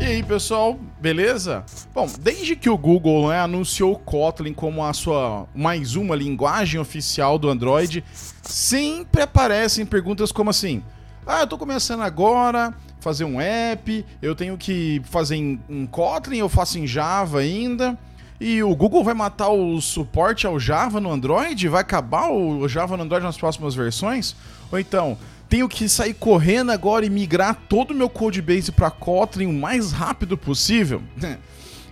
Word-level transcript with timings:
E 0.00 0.04
aí, 0.04 0.22
pessoal, 0.22 0.78
beleza? 1.00 1.64
Bom, 1.92 2.06
desde 2.20 2.54
que 2.54 2.70
o 2.70 2.78
Google 2.78 3.30
né, 3.30 3.40
anunciou 3.40 3.92
o 3.92 3.98
Kotlin 3.98 4.54
como 4.54 4.84
a 4.84 4.92
sua 4.92 5.46
mais 5.52 5.96
uma 5.96 6.14
linguagem 6.14 6.80
oficial 6.80 7.36
do 7.36 7.50
Android, 7.50 8.04
sempre 8.40 9.22
aparecem 9.22 9.84
perguntas 9.84 10.30
como 10.30 10.50
assim: 10.50 10.84
"Ah, 11.26 11.40
eu 11.40 11.48
tô 11.48 11.58
começando 11.58 12.02
agora, 12.02 12.72
fazer 13.00 13.24
um 13.24 13.40
app, 13.40 14.06
eu 14.22 14.36
tenho 14.36 14.56
que 14.56 15.02
fazer 15.04 15.34
em, 15.34 15.60
em 15.68 15.84
Kotlin, 15.84 16.38
eu 16.38 16.48
faço 16.48 16.78
em 16.78 16.86
Java 16.86 17.40
ainda". 17.40 17.98
E 18.40 18.62
o 18.62 18.74
Google 18.76 19.02
vai 19.02 19.14
matar 19.14 19.48
o 19.48 19.80
suporte 19.80 20.46
ao 20.46 20.60
Java 20.60 21.00
no 21.00 21.10
Android? 21.10 21.68
Vai 21.68 21.80
acabar 21.80 22.30
o 22.30 22.68
Java 22.68 22.96
no 22.96 23.02
Android 23.02 23.24
nas 23.24 23.36
próximas 23.36 23.74
versões? 23.74 24.36
Ou 24.70 24.78
então, 24.78 25.18
tenho 25.48 25.68
que 25.68 25.88
sair 25.88 26.14
correndo 26.14 26.70
agora 26.70 27.06
e 27.06 27.10
migrar 27.10 27.54
todo 27.68 27.92
o 27.92 27.94
meu 27.94 28.08
codebase 28.08 28.70
para 28.70 28.90
Kotlin 28.90 29.46
o 29.46 29.52
mais 29.52 29.92
rápido 29.92 30.36
possível? 30.36 31.02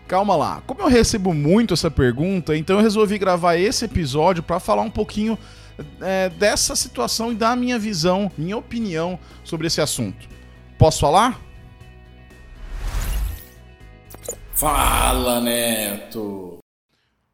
Calma 0.06 0.37
lá. 0.37 0.62
Como 0.66 0.82
eu 0.82 0.88
recebo 0.88 1.34
muito 1.34 1.74
essa 1.74 1.91
pergunta, 1.91 2.56
então 2.56 2.77
eu 2.77 2.82
resolvi 2.82 3.19
gravar 3.19 3.56
esse 3.56 3.84
episódio 3.84 4.42
para 4.42 4.60
falar 4.60 4.82
um 4.82 4.91
pouquinho 4.91 5.37
é, 6.01 6.29
dessa 6.29 6.77
situação 6.77 7.32
e 7.32 7.34
dar 7.34 7.56
minha 7.56 7.79
visão, 7.79 8.30
minha 8.38 8.56
opinião 8.56 9.19
sobre 9.42 9.66
esse 9.66 9.80
assunto. 9.80 10.29
Posso 10.79 11.01
falar? 11.01 11.41
Fala, 14.54 15.41
Neto! 15.41 16.59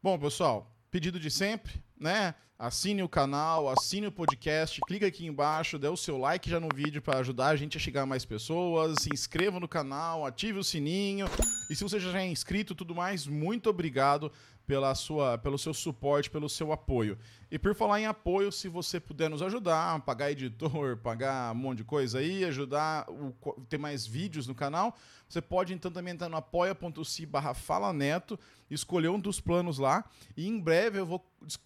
Bom, 0.01 0.17
pessoal, 0.17 0.69
pedido 0.89 1.19
de 1.19 1.29
sempre, 1.29 1.73
né? 1.97 2.33
Assine 2.63 3.03
o 3.03 3.09
canal, 3.09 3.67
assine 3.67 4.07
o 4.07 4.11
podcast, 4.11 4.79
clica 4.87 5.05
aqui 5.05 5.25
embaixo, 5.25 5.77
dê 5.77 5.89
o 5.89 5.97
seu 5.97 6.17
like 6.17 6.49
já 6.49 6.61
no 6.61 6.69
vídeo 6.73 7.01
para 7.01 7.19
ajudar 7.19 7.47
a 7.47 7.57
gente 7.57 7.75
a 7.75 7.79
chegar 7.79 8.03
a 8.03 8.05
mais 8.05 8.23
pessoas, 8.23 9.01
se 9.01 9.09
inscreva 9.13 9.59
no 9.59 9.67
canal, 9.67 10.25
ative 10.25 10.59
o 10.59 10.63
sininho. 10.63 11.25
E 11.69 11.75
se 11.75 11.83
você 11.83 11.99
já 11.99 12.17
é 12.21 12.25
inscrito, 12.25 12.73
tudo 12.73 12.95
mais, 12.95 13.27
muito 13.27 13.69
obrigado 13.69 14.31
pela 14.65 14.95
sua, 14.95 15.37
pelo 15.37 15.57
seu 15.57 15.73
suporte, 15.73 16.29
pelo 16.29 16.47
seu 16.49 16.71
apoio. 16.71 17.17
E 17.51 17.59
por 17.59 17.75
falar 17.75 17.99
em 17.99 18.05
apoio, 18.05 18.51
se 18.51 18.67
você 18.67 18.99
puder 18.99 19.29
nos 19.29 19.41
ajudar, 19.41 19.99
pagar 20.01 20.31
editor, 20.31 20.97
pagar 21.03 21.51
um 21.51 21.55
monte 21.55 21.79
de 21.79 21.83
coisa 21.83 22.19
aí, 22.19 22.45
ajudar 22.45 23.05
o, 23.09 23.33
ter 23.69 23.77
mais 23.77 24.07
vídeos 24.07 24.47
no 24.47 24.55
canal, 24.55 24.95
você 25.27 25.41
pode 25.41 25.73
então 25.73 25.91
também 25.91 26.13
entrar 26.13 26.29
no 26.29 26.37
apoia.se 26.37 27.25
barra 27.25 27.53
falaneto, 27.53 28.39
escolher 28.69 29.09
um 29.09 29.19
dos 29.19 29.39
planos 29.39 29.77
lá, 29.77 30.03
e 30.35 30.47
em 30.47 30.59
breve 30.59 30.99
eu 30.99 31.05
vou 31.05 31.25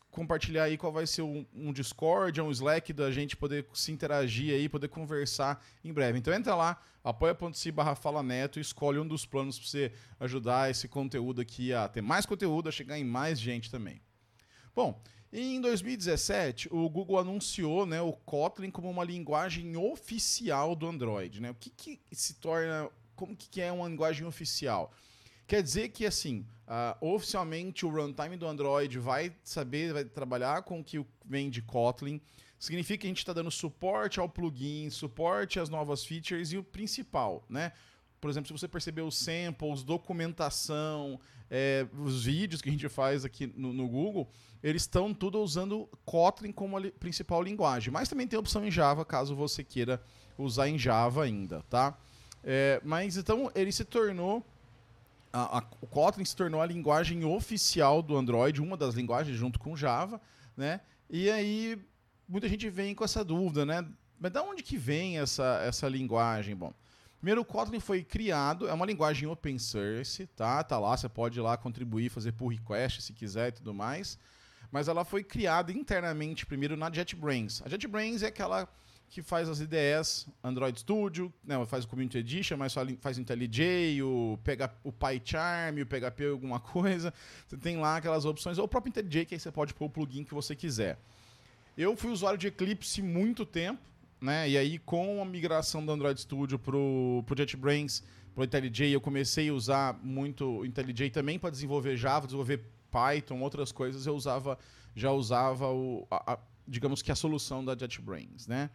compartilhar 0.09 0.63
aí 0.63 0.77
qual 0.77 0.91
vai 0.91 1.05
ser 1.05 1.21
um, 1.21 1.45
um 1.53 1.71
Discord, 1.71 2.41
um 2.41 2.49
Slack 2.49 2.91
da 2.91 3.11
gente 3.11 3.37
poder 3.37 3.67
se 3.73 3.91
interagir 3.91 4.53
aí, 4.53 4.67
poder 4.67 4.87
conversar 4.87 5.63
em 5.83 5.93
breve. 5.93 6.17
Então 6.17 6.33
entra 6.33 6.55
lá, 6.55 6.81
apoia.se 7.09 7.71
barra 7.71 7.95
falaneto 7.95 8.59
e 8.59 8.61
escolhe 8.61 8.99
um 8.99 9.07
dos 9.07 9.25
planos 9.25 9.57
para 9.57 9.67
você 9.67 9.91
ajudar 10.19 10.69
esse 10.69 10.87
conteúdo 10.87 11.41
aqui 11.41 11.73
a 11.73 11.87
ter 11.87 12.01
mais 12.01 12.25
conteúdo, 12.25 12.67
a 12.67 12.71
chegar 12.71 12.99
em 12.99 13.05
mais 13.05 13.39
gente 13.39 13.71
também. 13.71 14.01
Bom, 14.75 15.01
em 15.31 15.59
2017, 15.61 16.69
o 16.71 16.89
Google 16.89 17.19
anunciou 17.19 17.85
né, 17.85 18.01
o 18.01 18.13
Kotlin 18.13 18.71
como 18.71 18.89
uma 18.89 19.03
linguagem 19.03 19.75
oficial 19.77 20.75
do 20.75 20.87
Android. 20.87 21.41
Né? 21.41 21.51
O 21.51 21.55
que, 21.55 21.69
que 21.69 21.99
se 22.11 22.35
torna. 22.35 22.89
Como 23.15 23.35
que 23.35 23.59
é 23.59 23.71
uma 23.71 23.87
linguagem 23.87 24.25
oficial? 24.25 24.93
Quer 25.47 25.63
dizer 25.63 25.89
que, 25.89 26.05
assim, 26.05 26.45
uh, 26.67 27.13
oficialmente 27.13 27.85
o 27.85 27.89
runtime 27.89 28.35
do 28.35 28.45
Android 28.45 28.99
vai 28.99 29.33
saber, 29.43 29.93
vai 29.93 30.05
trabalhar 30.05 30.61
com 30.63 30.81
o 30.81 30.83
que 30.83 31.03
vem 31.25 31.49
de 31.49 31.61
Kotlin. 31.61 32.21
Significa 32.59 33.01
que 33.01 33.07
a 33.07 33.09
gente 33.09 33.19
está 33.19 33.33
dando 33.33 33.51
suporte 33.51 34.19
ao 34.19 34.27
plugin, 34.27 34.89
suporte 34.89 35.59
às 35.59 35.69
novas 35.69 36.03
features 36.03 36.51
e 36.51 36.57
o 36.57 36.63
principal, 36.63 37.45
né? 37.49 37.71
Por 38.19 38.31
exemplo, 38.31 38.47
se 38.47 38.53
você 38.53 38.67
percebeu 38.67 39.05
os 39.05 39.15
samples, 39.15 39.83
documentação, 39.83 41.19
é, 41.51 41.85
os 41.99 42.25
vídeos 42.25 42.61
que 42.61 42.69
a 42.69 42.71
gente 42.71 42.89
faz 42.89 43.23
aqui 43.23 43.45
no, 43.55 43.71
no 43.71 43.87
Google, 43.87 44.27
eles 44.63 44.81
estão 44.81 45.13
tudo 45.13 45.39
usando 45.39 45.87
Kotlin 46.03 46.51
como 46.51 46.75
a 46.75 46.79
li 46.79 46.91
principal 46.91 47.43
linguagem. 47.43 47.93
Mas 47.93 48.09
também 48.09 48.27
tem 48.27 48.39
opção 48.39 48.65
em 48.65 48.71
Java, 48.71 49.05
caso 49.05 49.35
você 49.35 49.63
queira 49.63 50.01
usar 50.35 50.67
em 50.67 50.79
Java 50.79 51.23
ainda, 51.23 51.61
tá? 51.69 51.95
É, 52.43 52.81
mas 52.83 53.17
então 53.17 53.51
ele 53.53 53.71
se 53.71 53.85
tornou 53.85 54.43
a, 55.31 55.59
a, 55.59 55.63
o 55.81 55.87
Kotlin 55.87 56.25
se 56.25 56.35
tornou 56.35 56.61
a 56.61 56.65
linguagem 56.65 57.23
oficial 57.23 58.01
do 58.01 58.17
Android, 58.17 58.61
uma 58.61 58.75
das 58.75 58.95
linguagens 58.95 59.37
junto 59.37 59.59
com 59.59 59.75
Java, 59.75 60.19
né? 60.55 60.81
E 61.09 61.29
aí 61.29 61.79
muita 62.27 62.47
gente 62.47 62.69
vem 62.69 62.93
com 62.93 63.03
essa 63.03 63.23
dúvida, 63.23 63.65
né? 63.65 63.87
Mas 64.19 64.31
de 64.31 64.39
onde 64.39 64.63
que 64.63 64.77
vem 64.77 65.19
essa, 65.19 65.61
essa 65.63 65.87
linguagem? 65.87 66.55
Bom, 66.55 66.73
primeiro 67.19 67.41
o 67.41 67.45
Kotlin 67.45 67.79
foi 67.79 68.03
criado, 68.03 68.67
é 68.67 68.73
uma 68.73 68.85
linguagem 68.85 69.27
open 69.27 69.57
source, 69.59 70.27
tá? 70.35 70.63
Tá 70.63 70.79
lá, 70.79 70.97
você 70.97 71.07
pode 71.07 71.39
ir 71.39 71.41
lá 71.41 71.55
contribuir, 71.55 72.09
fazer 72.09 72.31
pull 72.33 72.49
request 72.49 73.01
se 73.01 73.13
quiser 73.13 73.49
e 73.49 73.51
tudo 73.53 73.73
mais. 73.73 74.17
Mas 74.71 74.87
ela 74.87 75.05
foi 75.05 75.23
criada 75.23 75.71
internamente 75.71 76.45
primeiro 76.45 76.75
na 76.75 76.91
JetBrains. 76.91 77.61
A 77.63 77.69
JetBrains 77.69 78.21
é 78.23 78.27
aquela 78.27 78.67
que 79.09 79.21
faz 79.21 79.47
as 79.47 79.61
IDEs 79.61 80.27
Android 80.43 80.79
Studio, 80.79 81.33
né, 81.41 81.63
faz 81.65 81.85
o 81.85 81.87
Community 81.87 82.17
Edition, 82.17 82.57
mas 82.57 82.73
faz 82.73 83.17
o 83.17 83.21
IntelliJ, 83.21 84.01
o, 84.03 84.37
o 84.83 84.91
PyCharm, 84.91 85.79
o 85.81 85.85
PHP 85.85 86.27
alguma 86.29 86.59
coisa. 86.61 87.13
Você 87.47 87.55
tem 87.55 87.77
lá 87.77 87.97
aquelas 87.97 88.25
opções, 88.25 88.57
ou 88.57 88.65
o 88.65 88.67
próprio 88.67 88.89
IntelliJ, 88.89 89.25
que 89.25 89.35
aí 89.35 89.39
você 89.39 89.51
pode 89.51 89.73
pôr 89.73 89.85
o 89.85 89.89
plugin 89.89 90.25
que 90.25 90.33
você 90.33 90.55
quiser. 90.55 90.99
Eu 91.77 91.95
fui 91.95 92.09
usuário 92.09 92.39
de 92.39 92.47
Eclipse 92.47 93.03
muito 93.03 93.45
tempo, 93.45 93.79
né? 94.19 94.49
E 94.49 94.57
aí 94.57 94.79
com 94.79 95.21
a 95.21 95.25
migração 95.25 95.85
do 95.85 95.91
Android 95.91 96.19
Studio 96.19 96.57
pro, 96.57 97.23
pro 97.27 97.37
JetBrains, 97.37 98.01
pro 98.33 98.43
IntelliJ, 98.43 98.91
eu 98.91 98.99
comecei 98.99 99.49
a 99.49 99.53
usar 99.53 99.99
muito 100.03 100.59
o 100.59 100.65
IntelliJ 100.65 101.11
também 101.11 101.37
para 101.37 101.51
desenvolver 101.51 101.95
Java, 101.95 102.25
desenvolver 102.25 102.63
Python, 102.89 103.39
outras 103.41 103.71
coisas, 103.71 104.07
eu 104.07 104.15
usava 104.15 104.57
já 104.95 105.11
usava 105.11 105.67
o, 105.71 106.07
a, 106.09 106.33
a, 106.33 106.39
digamos 106.67 107.03
que 107.03 107.11
a 107.11 107.15
solução 107.15 107.63
da 107.63 107.77
JetBrains, 107.77 108.47
né? 108.47 108.71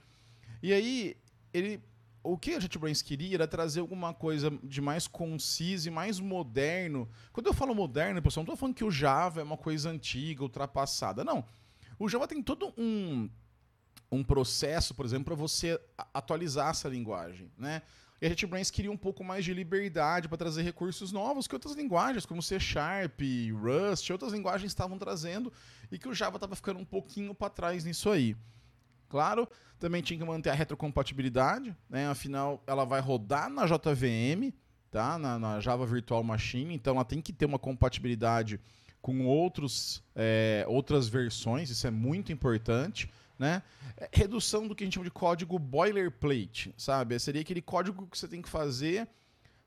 E 0.62 0.72
aí, 0.72 1.16
ele, 1.52 1.80
o 2.22 2.38
que 2.38 2.54
a 2.54 2.60
JetBrains 2.60 3.02
queria 3.02 3.34
era 3.34 3.48
trazer 3.48 3.80
alguma 3.80 4.14
coisa 4.14 4.48
de 4.62 4.80
mais 4.80 5.08
conciso 5.08 5.88
e 5.88 5.90
mais 5.90 6.20
moderno. 6.20 7.08
Quando 7.32 7.48
eu 7.48 7.52
falo 7.52 7.74
moderno, 7.74 8.22
pessoal, 8.22 8.42
não 8.46 8.52
estou 8.52 8.56
falando 8.56 8.76
que 8.76 8.84
o 8.84 8.90
Java 8.92 9.40
é 9.40 9.42
uma 9.42 9.56
coisa 9.56 9.90
antiga, 9.90 10.44
ultrapassada. 10.44 11.24
Não. 11.24 11.44
O 12.02 12.08
Java 12.08 12.26
tem 12.26 12.42
todo 12.42 12.74
um, 12.76 13.30
um 14.10 14.24
processo, 14.24 14.92
por 14.92 15.06
exemplo, 15.06 15.26
para 15.26 15.36
você 15.36 15.80
atualizar 16.12 16.70
essa 16.70 16.88
linguagem, 16.88 17.48
né? 17.56 17.80
E 18.20 18.26
a 18.26 18.28
JetBrains 18.28 18.72
queria 18.72 18.90
um 18.90 18.96
pouco 18.96 19.22
mais 19.22 19.44
de 19.44 19.54
liberdade 19.54 20.26
para 20.26 20.36
trazer 20.36 20.62
recursos 20.62 21.12
novos 21.12 21.46
que 21.46 21.54
outras 21.54 21.76
linguagens, 21.76 22.26
como 22.26 22.42
C 22.42 22.58
Sharp, 22.58 23.20
Rust, 23.52 24.10
outras 24.10 24.32
linguagens 24.32 24.72
estavam 24.72 24.98
trazendo 24.98 25.52
e 25.92 25.98
que 25.98 26.08
o 26.08 26.14
Java 26.14 26.38
estava 26.38 26.56
ficando 26.56 26.80
um 26.80 26.84
pouquinho 26.84 27.36
para 27.36 27.48
trás 27.48 27.84
nisso 27.84 28.10
aí. 28.10 28.36
Claro, 29.08 29.48
também 29.78 30.02
tinha 30.02 30.18
que 30.18 30.24
manter 30.24 30.50
a 30.50 30.54
retrocompatibilidade, 30.54 31.72
né? 31.88 32.08
Afinal, 32.08 32.64
ela 32.66 32.84
vai 32.84 33.00
rodar 33.00 33.48
na 33.48 33.64
JVM, 33.64 34.52
tá? 34.90 35.16
Na, 35.18 35.38
na 35.38 35.60
Java 35.60 35.86
Virtual 35.86 36.24
Machine, 36.24 36.74
então 36.74 36.96
ela 36.96 37.04
tem 37.04 37.20
que 37.20 37.32
ter 37.32 37.46
uma 37.46 37.60
compatibilidade 37.60 38.58
com 39.02 39.26
outros, 39.26 40.02
é, 40.14 40.64
outras 40.68 41.08
versões, 41.08 41.68
isso 41.68 41.86
é 41.86 41.90
muito 41.90 42.32
importante. 42.32 43.10
Né? 43.38 43.60
É, 43.96 44.08
redução 44.12 44.68
do 44.68 44.74
que 44.74 44.84
a 44.84 44.86
gente 44.86 44.94
chama 44.94 45.04
de 45.04 45.10
código 45.10 45.58
boilerplate, 45.58 46.72
sabe? 46.78 47.18
Seria 47.18 47.40
aquele 47.40 47.60
código 47.60 48.06
que 48.06 48.16
você 48.16 48.28
tem 48.28 48.40
que 48.40 48.48
fazer 48.48 49.08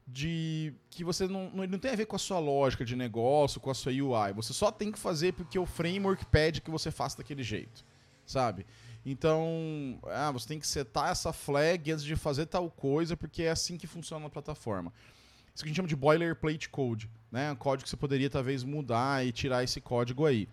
de 0.08 0.74
que 0.90 1.04
você 1.04 1.28
não, 1.28 1.50
não, 1.50 1.68
não 1.68 1.80
tem 1.80 1.92
a 1.92 1.96
ver 1.96 2.06
com 2.06 2.16
a 2.16 2.20
sua 2.20 2.40
lógica 2.40 2.86
de 2.86 2.96
negócio, 2.96 3.60
com 3.60 3.70
a 3.70 3.74
sua 3.74 3.92
UI. 3.92 4.34
Você 4.36 4.54
só 4.54 4.72
tem 4.72 4.92
que 4.92 5.00
fazer 5.00 5.34
porque 5.34 5.60
o 5.60 5.66
framework 5.66 6.26
pede 6.28 6.62
que 6.62 6.72
você 6.72 6.90
faça 6.90 7.18
daquele 7.18 7.44
jeito, 7.44 7.84
sabe? 8.26 8.66
Então, 9.06 10.00
ah, 10.06 10.32
você 10.32 10.48
tem 10.48 10.60
que 10.60 10.68
setar 10.68 11.12
essa 11.12 11.34
flag 11.34 11.92
antes 11.92 12.04
de 12.04 12.16
fazer 12.16 12.46
tal 12.46 12.70
coisa, 12.72 13.18
porque 13.18 13.44
é 13.44 13.52
assim 13.52 13.78
que 13.78 13.86
funciona 13.86 14.26
a 14.26 14.30
plataforma. 14.30 14.94
Isso 15.56 15.64
que 15.64 15.68
a 15.68 15.70
gente 15.70 15.78
chama 15.78 15.88
de 15.88 15.96
boilerplate 15.96 16.68
code, 16.68 17.10
né? 17.32 17.50
Um 17.54 17.56
código 17.56 17.86
que 17.86 17.90
você 17.90 17.96
poderia 17.96 18.30
talvez 18.30 18.62
mudar 18.62 19.26
e 19.26 19.32
tirar 19.32 19.64
esse 19.64 19.80
código 19.80 20.26
aí. 20.26 20.50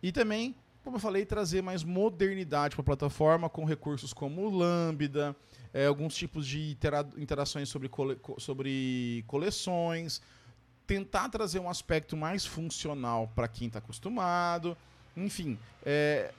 E 0.00 0.12
também, 0.12 0.54
como 0.84 0.94
eu 0.94 1.00
falei, 1.00 1.26
trazer 1.26 1.60
mais 1.60 1.82
modernidade 1.82 2.76
para 2.76 2.82
a 2.82 2.84
plataforma 2.84 3.48
com 3.50 3.64
recursos 3.64 4.12
como 4.12 4.48
Lambda, 4.48 5.34
é, 5.74 5.86
alguns 5.86 6.14
tipos 6.14 6.46
de 6.46 6.70
intera 6.70 7.04
interações 7.16 7.68
sobre, 7.68 7.88
cole 7.88 8.16
sobre 8.38 9.24
coleções, 9.26 10.22
tentar 10.86 11.28
trazer 11.30 11.58
um 11.58 11.68
aspecto 11.68 12.16
mais 12.16 12.46
funcional 12.46 13.28
para 13.34 13.48
quem 13.48 13.66
está 13.66 13.80
acostumado. 13.80 14.76
Enfim, 15.16 15.58
é, 15.84 16.32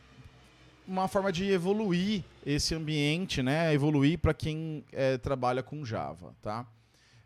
uma 0.88 1.10
forma 1.10 1.34
de 1.34 1.52
evoluir 1.52 2.24
esse 2.46 2.74
ambiente, 2.74 3.44
né? 3.44 3.74
Evoluir 3.74 4.18
para 4.20 4.34
quem 4.34 4.86
é, 4.94 5.18
trabalha 5.18 5.62
com 5.62 5.84
Java, 5.84 6.34
tá? 6.42 6.66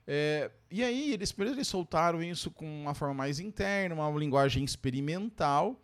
É, 0.05 0.51
e 0.69 0.83
aí, 0.83 1.13
eles, 1.13 1.31
primeiro 1.31 1.57
eles 1.57 1.67
soltaram 1.67 2.21
isso 2.21 2.51
com 2.51 2.65
uma 2.65 2.93
forma 2.93 3.13
mais 3.13 3.39
interna, 3.39 3.95
uma 3.95 4.19
linguagem 4.19 4.63
experimental, 4.63 5.79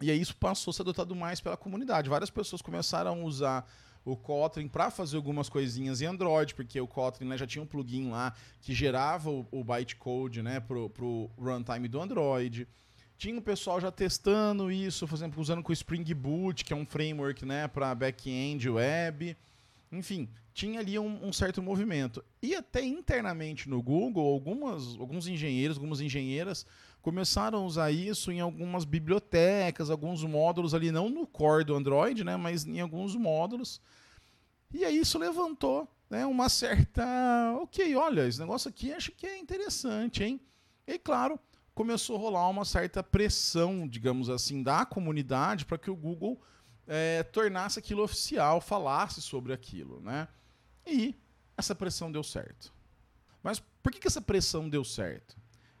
e 0.00 0.10
aí 0.10 0.20
isso 0.20 0.36
passou 0.36 0.70
a 0.70 0.74
ser 0.74 0.82
adotado 0.82 1.14
mais 1.14 1.40
pela 1.40 1.56
comunidade. 1.56 2.08
Várias 2.08 2.30
pessoas 2.30 2.60
começaram 2.60 3.10
a 3.10 3.24
usar 3.24 3.68
o 4.04 4.16
Kotlin 4.16 4.66
para 4.66 4.90
fazer 4.90 5.16
algumas 5.16 5.48
coisinhas 5.48 6.00
em 6.00 6.06
Android, 6.06 6.54
porque 6.54 6.80
o 6.80 6.88
Kotlin 6.88 7.28
né, 7.28 7.38
já 7.38 7.46
tinha 7.46 7.62
um 7.62 7.66
plugin 7.66 8.10
lá 8.10 8.34
que 8.60 8.74
gerava 8.74 9.30
o, 9.30 9.46
o 9.50 9.62
bytecode 9.62 10.42
né, 10.42 10.58
pro 10.58 11.30
runtime 11.38 11.86
do 11.88 12.00
Android. 12.00 12.66
Tinha 13.16 13.38
o 13.38 13.42
pessoal 13.42 13.80
já 13.80 13.92
testando 13.92 14.72
isso, 14.72 15.06
por 15.06 15.14
exemplo, 15.14 15.40
usando 15.40 15.62
com 15.62 15.70
o 15.70 15.72
Spring 15.72 16.12
Boot, 16.14 16.64
que 16.64 16.72
é 16.72 16.76
um 16.76 16.84
framework 16.84 17.44
né, 17.44 17.68
para 17.68 17.94
back-end 17.94 18.68
web. 18.68 19.36
Enfim, 19.92 20.26
tinha 20.54 20.80
ali 20.80 20.98
um, 20.98 21.26
um, 21.26 21.32
certo 21.32 21.62
movimento. 21.62 22.24
E 22.40 22.54
até 22.54 22.82
internamente 22.82 23.68
no 23.68 23.82
Google, 23.82 24.26
algumas, 24.26 24.96
alguns 24.98 25.28
engenheiros, 25.28 25.76
algumas 25.76 26.00
engenheiras 26.00 26.66
começaram 27.02 27.58
a 27.58 27.66
usar 27.66 27.90
isso 27.90 28.32
em 28.32 28.40
algumas 28.40 28.84
bibliotecas, 28.86 29.90
alguns 29.90 30.24
módulos 30.24 30.72
ali, 30.72 30.90
não 30.90 31.10
no 31.10 31.26
core 31.26 31.64
do 31.64 31.74
Android, 31.74 32.24
né, 32.24 32.36
mas 32.36 32.64
em 32.64 32.80
alguns 32.80 33.14
módulos. 33.14 33.80
E 34.72 34.84
aí 34.84 34.98
isso 34.98 35.18
levantou 35.18 35.86
né, 36.08 36.24
uma 36.24 36.48
certa. 36.48 37.04
Ok, 37.60 37.94
olha, 37.94 38.26
esse 38.26 38.40
negócio 38.40 38.68
aqui 38.68 38.92
acho 38.92 39.12
que 39.12 39.26
é 39.26 39.38
interessante, 39.38 40.24
hein? 40.24 40.40
E 40.86 40.98
claro, 40.98 41.38
começou 41.74 42.16
a 42.16 42.18
rolar 42.18 42.48
uma 42.48 42.64
certa 42.64 43.02
pressão, 43.02 43.86
digamos 43.86 44.30
assim, 44.30 44.62
da 44.62 44.86
comunidade 44.86 45.66
para 45.66 45.78
que 45.78 45.90
o 45.90 45.96
Google 45.96 46.40
é, 46.94 47.22
tornasse 47.22 47.78
aquilo 47.78 48.02
oficial, 48.02 48.60
falasse 48.60 49.22
sobre 49.22 49.54
aquilo, 49.54 49.98
né? 50.02 50.28
E 50.86 51.14
essa 51.56 51.74
pressão 51.74 52.12
deu 52.12 52.22
certo. 52.22 52.70
Mas 53.42 53.58
por 53.82 53.90
que, 53.90 53.98
que 53.98 54.06
essa 54.06 54.20
pressão 54.20 54.68
deu 54.68 54.84
certo? 54.84 55.34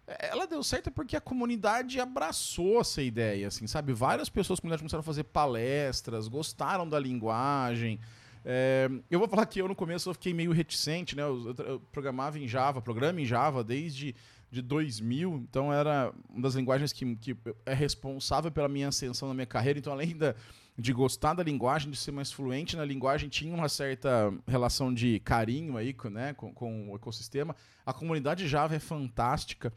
É, 0.06 0.30
ela 0.30 0.46
deu 0.46 0.62
certo 0.62 0.90
porque 0.90 1.14
a 1.14 1.20
comunidade 1.20 2.00
abraçou 2.00 2.80
essa 2.80 3.02
ideia, 3.02 3.48
assim, 3.48 3.66
sabe? 3.66 3.92
Várias 3.92 4.30
pessoas 4.30 4.58
da 4.58 4.62
comunidade 4.62 4.82
começaram 4.82 5.00
a 5.00 5.04
fazer 5.04 5.24
palestras, 5.24 6.28
gostaram 6.28 6.88
da 6.88 6.98
linguagem. 6.98 8.00
É, 8.42 8.90
eu 9.10 9.18
vou 9.18 9.28
falar 9.28 9.44
que 9.44 9.60
eu 9.60 9.68
no 9.68 9.76
começo 9.76 10.08
eu 10.08 10.14
fiquei 10.14 10.32
meio 10.32 10.50
reticente, 10.50 11.14
né? 11.14 11.24
Eu, 11.24 11.54
eu, 11.58 11.64
eu 11.66 11.80
programava 11.92 12.38
em 12.38 12.48
Java, 12.48 12.80
programa 12.80 13.20
em 13.20 13.26
Java 13.26 13.62
desde 13.62 14.14
de 14.50 14.62
2000, 14.62 15.46
então 15.48 15.72
era 15.72 16.12
uma 16.28 16.42
das 16.42 16.54
linguagens 16.54 16.92
que, 16.92 17.16
que 17.16 17.36
é 17.66 17.72
responsável 17.74 18.50
pela 18.50 18.68
minha 18.68 18.88
ascensão 18.88 19.28
na 19.28 19.34
minha 19.34 19.46
carreira. 19.46 19.78
Então, 19.78 19.92
além 19.92 20.16
da, 20.16 20.34
de 20.76 20.92
gostar 20.92 21.34
da 21.34 21.42
linguagem, 21.42 21.90
de 21.90 21.96
ser 21.96 22.12
mais 22.12 22.32
fluente 22.32 22.76
na 22.76 22.84
linguagem, 22.84 23.28
tinha 23.28 23.54
uma 23.54 23.68
certa 23.68 24.32
relação 24.46 24.92
de 24.92 25.20
carinho 25.20 25.76
aí 25.76 25.94
né, 26.10 26.32
com, 26.34 26.52
com 26.52 26.90
o 26.90 26.96
ecossistema. 26.96 27.54
A 27.84 27.92
comunidade 27.92 28.48
Java 28.48 28.74
é 28.74 28.78
fantástica. 28.78 29.72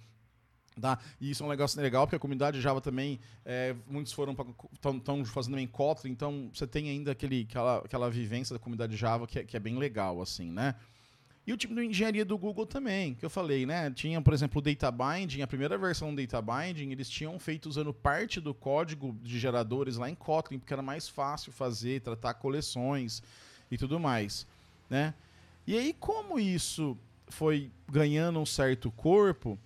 Tá? 0.80 1.00
E 1.22 1.32
isso 1.32 1.42
é 1.42 1.46
um 1.46 1.50
negócio 1.50 1.82
legal, 1.82 2.06
porque 2.06 2.18
a 2.18 2.20
comunidade 2.20 2.60
Java 2.60 2.82
também, 2.82 3.20
é, 3.46 3.74
muitos 3.88 4.12
foram 4.12 4.36
estão 4.74 5.24
fazendo 5.24 5.58
em 5.58 5.68
Kotlin, 5.68 6.12
então 6.12 6.50
você 6.54 6.68
tem 6.68 6.90
ainda 6.90 7.14
aquele, 7.14 7.48
aquela, 7.50 7.78
aquela 7.78 8.10
vivência 8.10 8.54
da 8.54 8.60
comunidade 8.60 8.98
Java 8.98 9.26
que 9.26 9.40
é, 9.40 9.44
que 9.46 9.56
é 9.56 9.60
bem 9.60 9.78
legal, 9.78 10.22
assim, 10.22 10.52
né? 10.52 10.76
E 11.48 11.54
o 11.54 11.58
time 11.58 11.76
de 11.76 11.86
engenharia 11.86 12.26
do 12.26 12.38
Google 12.38 12.66
também, 12.66 13.14
que 13.14 13.24
eu 13.24 13.30
falei, 13.30 13.68
né? 13.68 13.92
Tinha, 13.92 14.20
por 14.20 14.34
exemplo, 14.34 14.60
o 14.60 14.62
Data 14.62 14.90
Binding, 14.92 15.42
a 15.42 15.48
primeira 15.48 15.78
versão 15.78 16.14
do 16.14 16.20
Data 16.20 16.42
Binding, 16.42 16.92
eles 16.92 17.08
tinham 17.08 17.38
feito 17.38 17.68
usando 17.70 17.94
parte 17.94 18.42
do 18.42 18.54
código 18.54 19.16
de 19.22 19.38
geradores 19.38 19.98
lá 19.98 20.10
em 20.10 20.16
Kotlin, 20.16 20.58
porque 20.58 20.74
era 20.74 20.82
mais 20.82 21.08
fácil 21.08 21.52
fazer, 21.52 22.02
tratar 22.02 22.34
coleções 22.34 23.22
e 23.70 23.78
tudo 23.78 24.00
mais, 24.00 24.48
né? 24.90 25.14
E 25.68 25.78
aí, 25.78 25.94
como 25.94 26.40
isso 26.40 26.98
foi 27.28 27.72
ganhando 27.92 28.40
um 28.40 28.46
certo 28.46 28.92
corpo, 28.92 29.60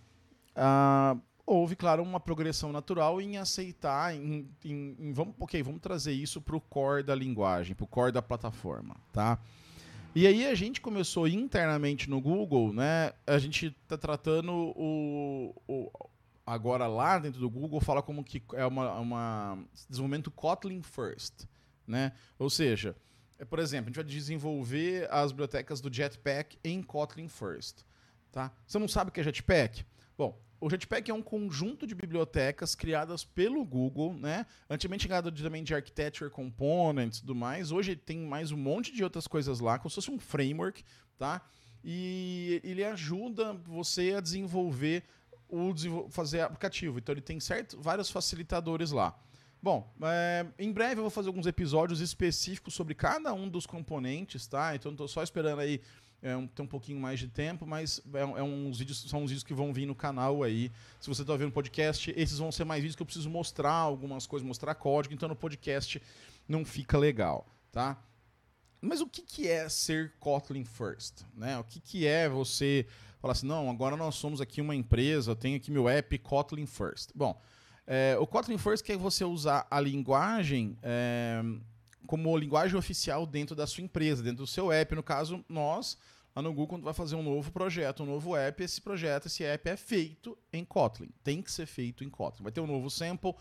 ah, 0.55 1.15
houve, 1.45 1.75
claro, 1.75 2.03
uma 2.03 2.19
progressão 2.19 2.71
natural 2.71 3.21
em 3.21 3.37
aceitar, 3.37 4.13
em, 4.13 4.47
em, 4.63 4.95
em 4.99 5.13
vamos, 5.13 5.33
ok, 5.39 5.63
vamos 5.63 5.81
trazer 5.81 6.11
isso 6.11 6.41
para 6.41 6.55
o 6.55 6.61
core 6.61 7.03
da 7.03 7.15
linguagem, 7.15 7.73
para 7.73 7.85
o 7.85 7.87
core 7.87 8.11
da 8.11 8.21
plataforma, 8.21 8.95
tá? 9.11 9.39
E 10.15 10.25
aí 10.25 10.47
a 10.47 10.55
gente 10.55 10.81
começou 10.81 11.27
internamente 11.27 12.09
no 12.09 12.19
Google, 12.19 12.73
né? 12.73 13.13
A 13.27 13.37
gente 13.37 13.67
está 13.67 13.95
tratando 13.95 14.51
o, 14.51 15.55
o, 15.67 15.91
agora 16.45 16.87
lá 16.87 17.19
dentro 17.19 17.39
do 17.39 17.49
Google 17.49 17.79
fala 17.79 18.01
como 18.01 18.23
que 18.23 18.41
é 18.53 18.65
uma, 18.65 18.99
uma 18.99 19.65
desenvolvimento 19.87 20.31
Kotlin 20.31 20.81
first, 20.81 21.45
né? 21.85 22.11
Ou 22.39 22.49
seja, 22.49 22.95
é, 23.37 23.45
por 23.45 23.59
exemplo, 23.59 23.85
a 23.85 23.89
gente 23.89 23.97
vai 23.97 24.03
desenvolver 24.03 25.07
as 25.11 25.31
bibliotecas 25.31 25.79
do 25.79 25.93
Jetpack 25.93 26.57
em 26.63 26.81
Kotlin 26.81 27.27
first, 27.27 27.83
tá? 28.31 28.51
Você 28.65 28.79
não 28.79 28.87
sabe 28.87 29.09
o 29.09 29.13
que 29.13 29.19
é 29.19 29.23
Jetpack? 29.23 29.85
Bom, 30.17 30.41
o 30.61 30.69
Jetpack 30.69 31.09
é 31.09 31.13
um 31.13 31.21
conjunto 31.21 31.87
de 31.87 31.95
bibliotecas 31.95 32.75
criadas 32.75 33.23
pelo 33.23 33.63
Google, 33.63 34.13
né? 34.13 34.45
Antigamente 34.69 35.03
ligado 35.03 35.31
também 35.31 35.63
de 35.63 35.73
Architecture 35.73 36.29
Components 36.29 37.17
e 37.17 37.21
tudo 37.21 37.35
mais. 37.35 37.71
Hoje 37.71 37.95
tem 37.95 38.19
mais 38.19 38.51
um 38.51 38.57
monte 38.57 38.91
de 38.91 39.03
outras 39.03 39.27
coisas 39.27 39.59
lá, 39.59 39.77
como 39.77 39.89
se 39.89 39.95
fosse 39.95 40.11
um 40.11 40.19
framework, 40.19 40.83
tá? 41.17 41.41
E 41.83 42.59
ele 42.63 42.83
ajuda 42.83 43.53
você 43.53 44.13
a 44.15 44.19
desenvolver 44.19 45.03
o 45.47 45.73
fazer 46.09 46.41
aplicativo. 46.41 46.99
Então 46.99 47.13
ele 47.13 47.21
tem 47.21 47.39
certo, 47.39 47.79
vários 47.81 48.09
facilitadores 48.09 48.91
lá. 48.91 49.17
Bom, 49.61 49.93
é, 50.03 50.45
em 50.57 50.71
breve 50.71 50.99
eu 50.99 51.03
vou 51.03 51.09
fazer 51.09 51.27
alguns 51.27 51.45
episódios 51.45 51.99
específicos 51.99 52.73
sobre 52.73 52.93
cada 52.93 53.33
um 53.33 53.49
dos 53.49 53.65
componentes, 53.65 54.47
tá? 54.47 54.75
Então 54.75 54.91
estou 54.91 55.07
só 55.07 55.23
esperando 55.23 55.59
aí 55.59 55.81
é 56.21 56.35
um, 56.35 56.47
tem 56.47 56.65
um 56.65 56.67
pouquinho 56.67 56.99
mais 56.99 57.19
de 57.19 57.27
tempo, 57.27 57.65
mas 57.65 58.01
é, 58.13 58.19
é, 58.19 58.43
uns 58.43 58.79
vídeos, 58.79 59.01
são 59.09 59.23
uns 59.23 59.29
vídeos 59.29 59.43
que 59.43 59.53
vão 59.53 59.73
vir 59.73 59.85
no 59.85 59.95
canal 59.95 60.43
aí. 60.43 60.71
Se 60.99 61.07
você 61.07 61.21
está 61.21 61.35
vendo 61.35 61.51
podcast, 61.51 62.13
esses 62.15 62.37
vão 62.37 62.51
ser 62.51 62.65
mais 62.65 62.81
vídeos 62.81 62.95
que 62.95 63.01
eu 63.01 63.05
preciso 63.05 63.29
mostrar 63.29 63.71
algumas 63.71 64.27
coisas, 64.27 64.45
mostrar 64.47 64.75
código, 64.75 65.13
então 65.13 65.29
no 65.29 65.35
podcast 65.35 66.01
não 66.47 66.65
fica 66.65 66.97
legal, 66.97 67.47
tá? 67.71 68.01
Mas 68.81 69.01
o 69.01 69.07
que, 69.07 69.21
que 69.21 69.47
é 69.47 69.67
ser 69.67 70.13
Kotlin 70.19 70.63
First? 70.63 71.23
Né? 71.35 71.57
O 71.57 71.63
que, 71.63 71.79
que 71.79 72.07
é 72.07 72.29
você 72.29 72.85
falar 73.19 73.33
assim, 73.33 73.47
não, 73.47 73.69
agora 73.69 73.97
nós 73.97 74.15
somos 74.15 74.39
aqui 74.39 74.61
uma 74.61 74.75
empresa, 74.75 75.35
tenho 75.35 75.57
aqui 75.57 75.69
meu 75.69 75.89
app 75.89 76.17
Kotlin 76.19 76.65
First. 76.65 77.11
Bom, 77.13 77.39
é, 77.85 78.17
o 78.19 78.25
Kotlin 78.25 78.57
First 78.57 78.85
quer 78.85 78.97
você 78.97 79.25
usar 79.25 79.67
a 79.69 79.79
linguagem 79.79 80.77
é, 80.81 81.41
como 82.09 82.35
linguagem 82.35 82.75
oficial 82.75 83.23
dentro 83.27 83.55
da 83.55 83.67
sua 83.67 83.83
empresa, 83.83 84.23
dentro 84.23 84.39
do 84.39 84.47
seu 84.47 84.71
app. 84.71 84.95
No 84.95 85.03
caso, 85.03 85.45
nós, 85.47 85.95
lá 86.35 86.41
no 86.41 86.49
Google, 86.49 86.69
quando 86.69 86.83
vai 86.83 86.93
fazer 86.93 87.15
um 87.15 87.21
novo 87.21 87.51
projeto, 87.51 88.01
um 88.01 88.05
novo 88.07 88.35
app, 88.35 88.63
esse 88.63 88.81
projeto, 88.81 89.27
esse 89.27 89.43
app 89.43 89.69
é 89.69 89.77
feito 89.77 90.35
em 90.51 90.65
Kotlin. 90.65 91.11
Tem 91.23 91.39
que 91.39 91.51
ser 91.51 91.67
feito 91.67 92.03
em 92.03 92.09
Kotlin. 92.09 92.41
Vai 92.41 92.51
ter 92.51 92.61
um 92.61 92.65
novo 92.65 92.89
sample, 92.89 93.35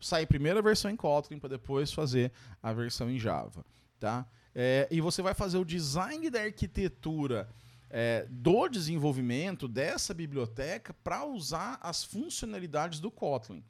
sai 0.00 0.22
a 0.22 0.26
primeira 0.26 0.62
versão 0.62 0.90
em 0.90 0.96
Kotlin 0.96 1.38
para 1.38 1.50
depois 1.50 1.92
fazer 1.92 2.32
a 2.62 2.72
versão 2.72 3.10
em 3.10 3.18
Java. 3.18 3.62
Tá? 4.00 4.26
É, 4.54 4.88
e 4.90 5.02
você 5.02 5.20
vai 5.20 5.34
fazer 5.34 5.58
o 5.58 5.64
design 5.64 6.30
da 6.30 6.44
arquitetura 6.44 7.46
é, 7.90 8.26
do 8.30 8.68
desenvolvimento 8.70 9.68
dessa 9.68 10.14
biblioteca 10.14 10.94
para 11.04 11.26
usar 11.26 11.78
as 11.82 12.02
funcionalidades 12.02 13.00
do 13.00 13.10
Kotlin. 13.10 13.62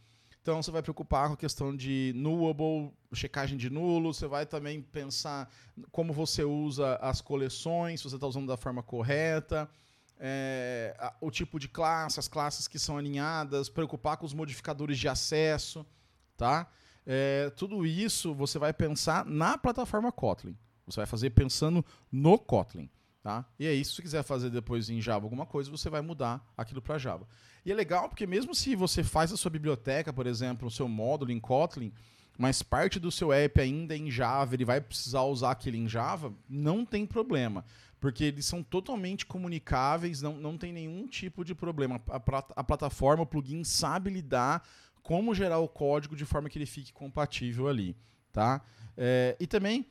Então 0.45 0.63
você 0.63 0.71
vai 0.71 0.83
preocupar 0.83 1.29
com 1.29 1.33
a 1.33 1.37
questão 1.39 1.75
de 1.75 2.13
nullable, 2.15 2.93
checagem 3.15 3.57
de 3.57 3.71
nulo, 3.71 4.13
você 4.13 4.27
vai 4.27 4.45
também 4.45 4.83
pensar 4.83 5.51
como 5.91 6.13
você 6.13 6.45
usa 6.45 6.97
as 6.97 7.23
coleções, 7.23 8.01
se 8.01 8.11
você 8.11 8.17
está 8.17 8.27
usando 8.27 8.49
da 8.49 8.57
forma 8.59 8.83
correta, 8.83 9.67
é, 10.19 10.95
o 11.19 11.31
tipo 11.31 11.59
de 11.59 11.67
classe, 11.67 12.21
as 12.21 12.29
classes 12.29 12.69
que 12.69 12.79
são 12.79 12.99
alinhadas, 12.99 13.71
preocupar 13.71 14.19
com 14.19 14.27
os 14.27 14.35
modificadores 14.35 14.99
de 14.99 15.09
acesso, 15.09 15.87
tá? 16.37 16.71
É, 17.07 17.49
tudo 17.57 17.87
isso 17.87 18.35
você 18.35 18.59
vai 18.59 18.75
pensar 18.75 19.25
na 19.25 19.57
plataforma 19.57 20.13
Kotlin. 20.13 20.55
Você 20.85 21.01
vai 21.01 21.07
fazer 21.07 21.31
pensando 21.31 21.83
no 22.13 22.39
Kotlin. 22.39 22.91
Tá? 23.25 23.43
E 23.59 23.67
aí, 23.67 23.83
se 23.83 23.93
você 23.93 24.03
quiser 24.03 24.23
fazer 24.23 24.51
depois 24.51 24.91
em 24.91 25.01
Java 25.01 25.25
alguma 25.25 25.47
coisa, 25.47 25.71
você 25.71 25.89
vai 25.89 26.03
mudar 26.03 26.47
aquilo 26.55 26.83
para 26.83 26.99
Java. 26.99 27.27
E 27.65 27.73
é 27.73 27.75
legal 27.75 28.07
porque 28.07 28.27
mesmo 28.27 28.55
se 28.55 28.77
você 28.77 29.03
faz 29.03 29.33
a 29.33 29.37
sua 29.39 29.51
biblioteca, 29.51 30.13
por 30.13 30.27
exemplo, 30.27 30.69
o 30.69 30.71
seu 30.71 30.87
módulo 30.87 31.33
em 31.33 31.41
Kotlin, 31.41 31.91
mas 32.37 32.63
parte 32.63 33.01
do 33.01 33.11
seu 33.11 33.33
app 33.33 33.59
ainda 33.59 33.95
é 33.95 33.97
em 33.97 34.11
Java, 34.11 34.55
ele 34.55 34.67
vai 34.67 34.79
precisar 34.79 35.23
usar 35.23 35.53
aquele 35.53 35.79
em 35.79 35.89
Java, 35.89 36.35
não 36.47 36.85
tem 36.85 37.07
problema. 37.07 37.65
Porque 37.99 38.25
eles 38.25 38.45
são 38.45 38.63
totalmente 38.63 39.25
comunicáveis, 39.25 40.21
não, 40.21 40.37
não 40.37 40.59
tem 40.59 40.71
nenhum 40.71 41.07
tipo 41.07 41.47
de 41.47 41.55
problema. 41.55 42.03
A, 42.11 42.17
a 42.57 42.63
plataforma, 42.63 43.23
o 43.23 43.27
plugin, 43.27 43.65
sabe 43.65 44.11
lidar 44.11 44.69
como 45.03 45.35
gerar 45.35 45.61
o 45.61 45.69
código 45.69 46.15
de 46.15 46.27
forma 46.27 46.51
que 46.51 46.59
ele 46.59 46.67
fique 46.67 46.93
compatível 46.93 47.69
ali. 47.69 47.97
Tá? 48.31 48.61
É, 48.99 49.35
e 49.41 49.47
também 49.47 49.87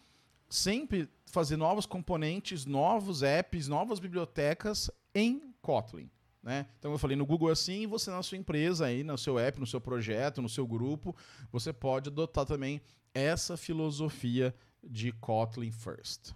sempre 0.53 1.10
fazer 1.25 1.57
novos 1.57 1.88
componentes, 1.88 2.63
novos 2.65 3.24
apps, 3.24 3.67
novas 3.67 4.00
bibliotecas 4.00 4.89
em 5.15 5.51
Kotlin. 5.62 6.10
Né? 6.43 6.67
Então 6.77 6.91
eu 6.91 7.00
falei 7.00 7.17
no 7.17 7.25
Google 7.25 7.50
assim, 7.50 7.88
você 7.88 8.12
na 8.12 8.22
sua 8.22 8.38
empresa 8.38 8.86
aí, 8.86 9.03
no 9.03 9.17
seu 9.17 9.39
app, 9.39 9.60
no 9.60 9.65
seu 9.65 9.81
projeto, 9.81 10.41
no 10.41 10.50
seu 10.50 10.67
grupo, 10.67 11.15
você 11.51 11.74
pode 11.74 12.10
adotar 12.10 12.45
também 12.45 12.81
essa 13.15 13.57
filosofia 13.57 14.53
de 14.83 15.12
Kotlin 15.13 15.72
First. 15.72 16.33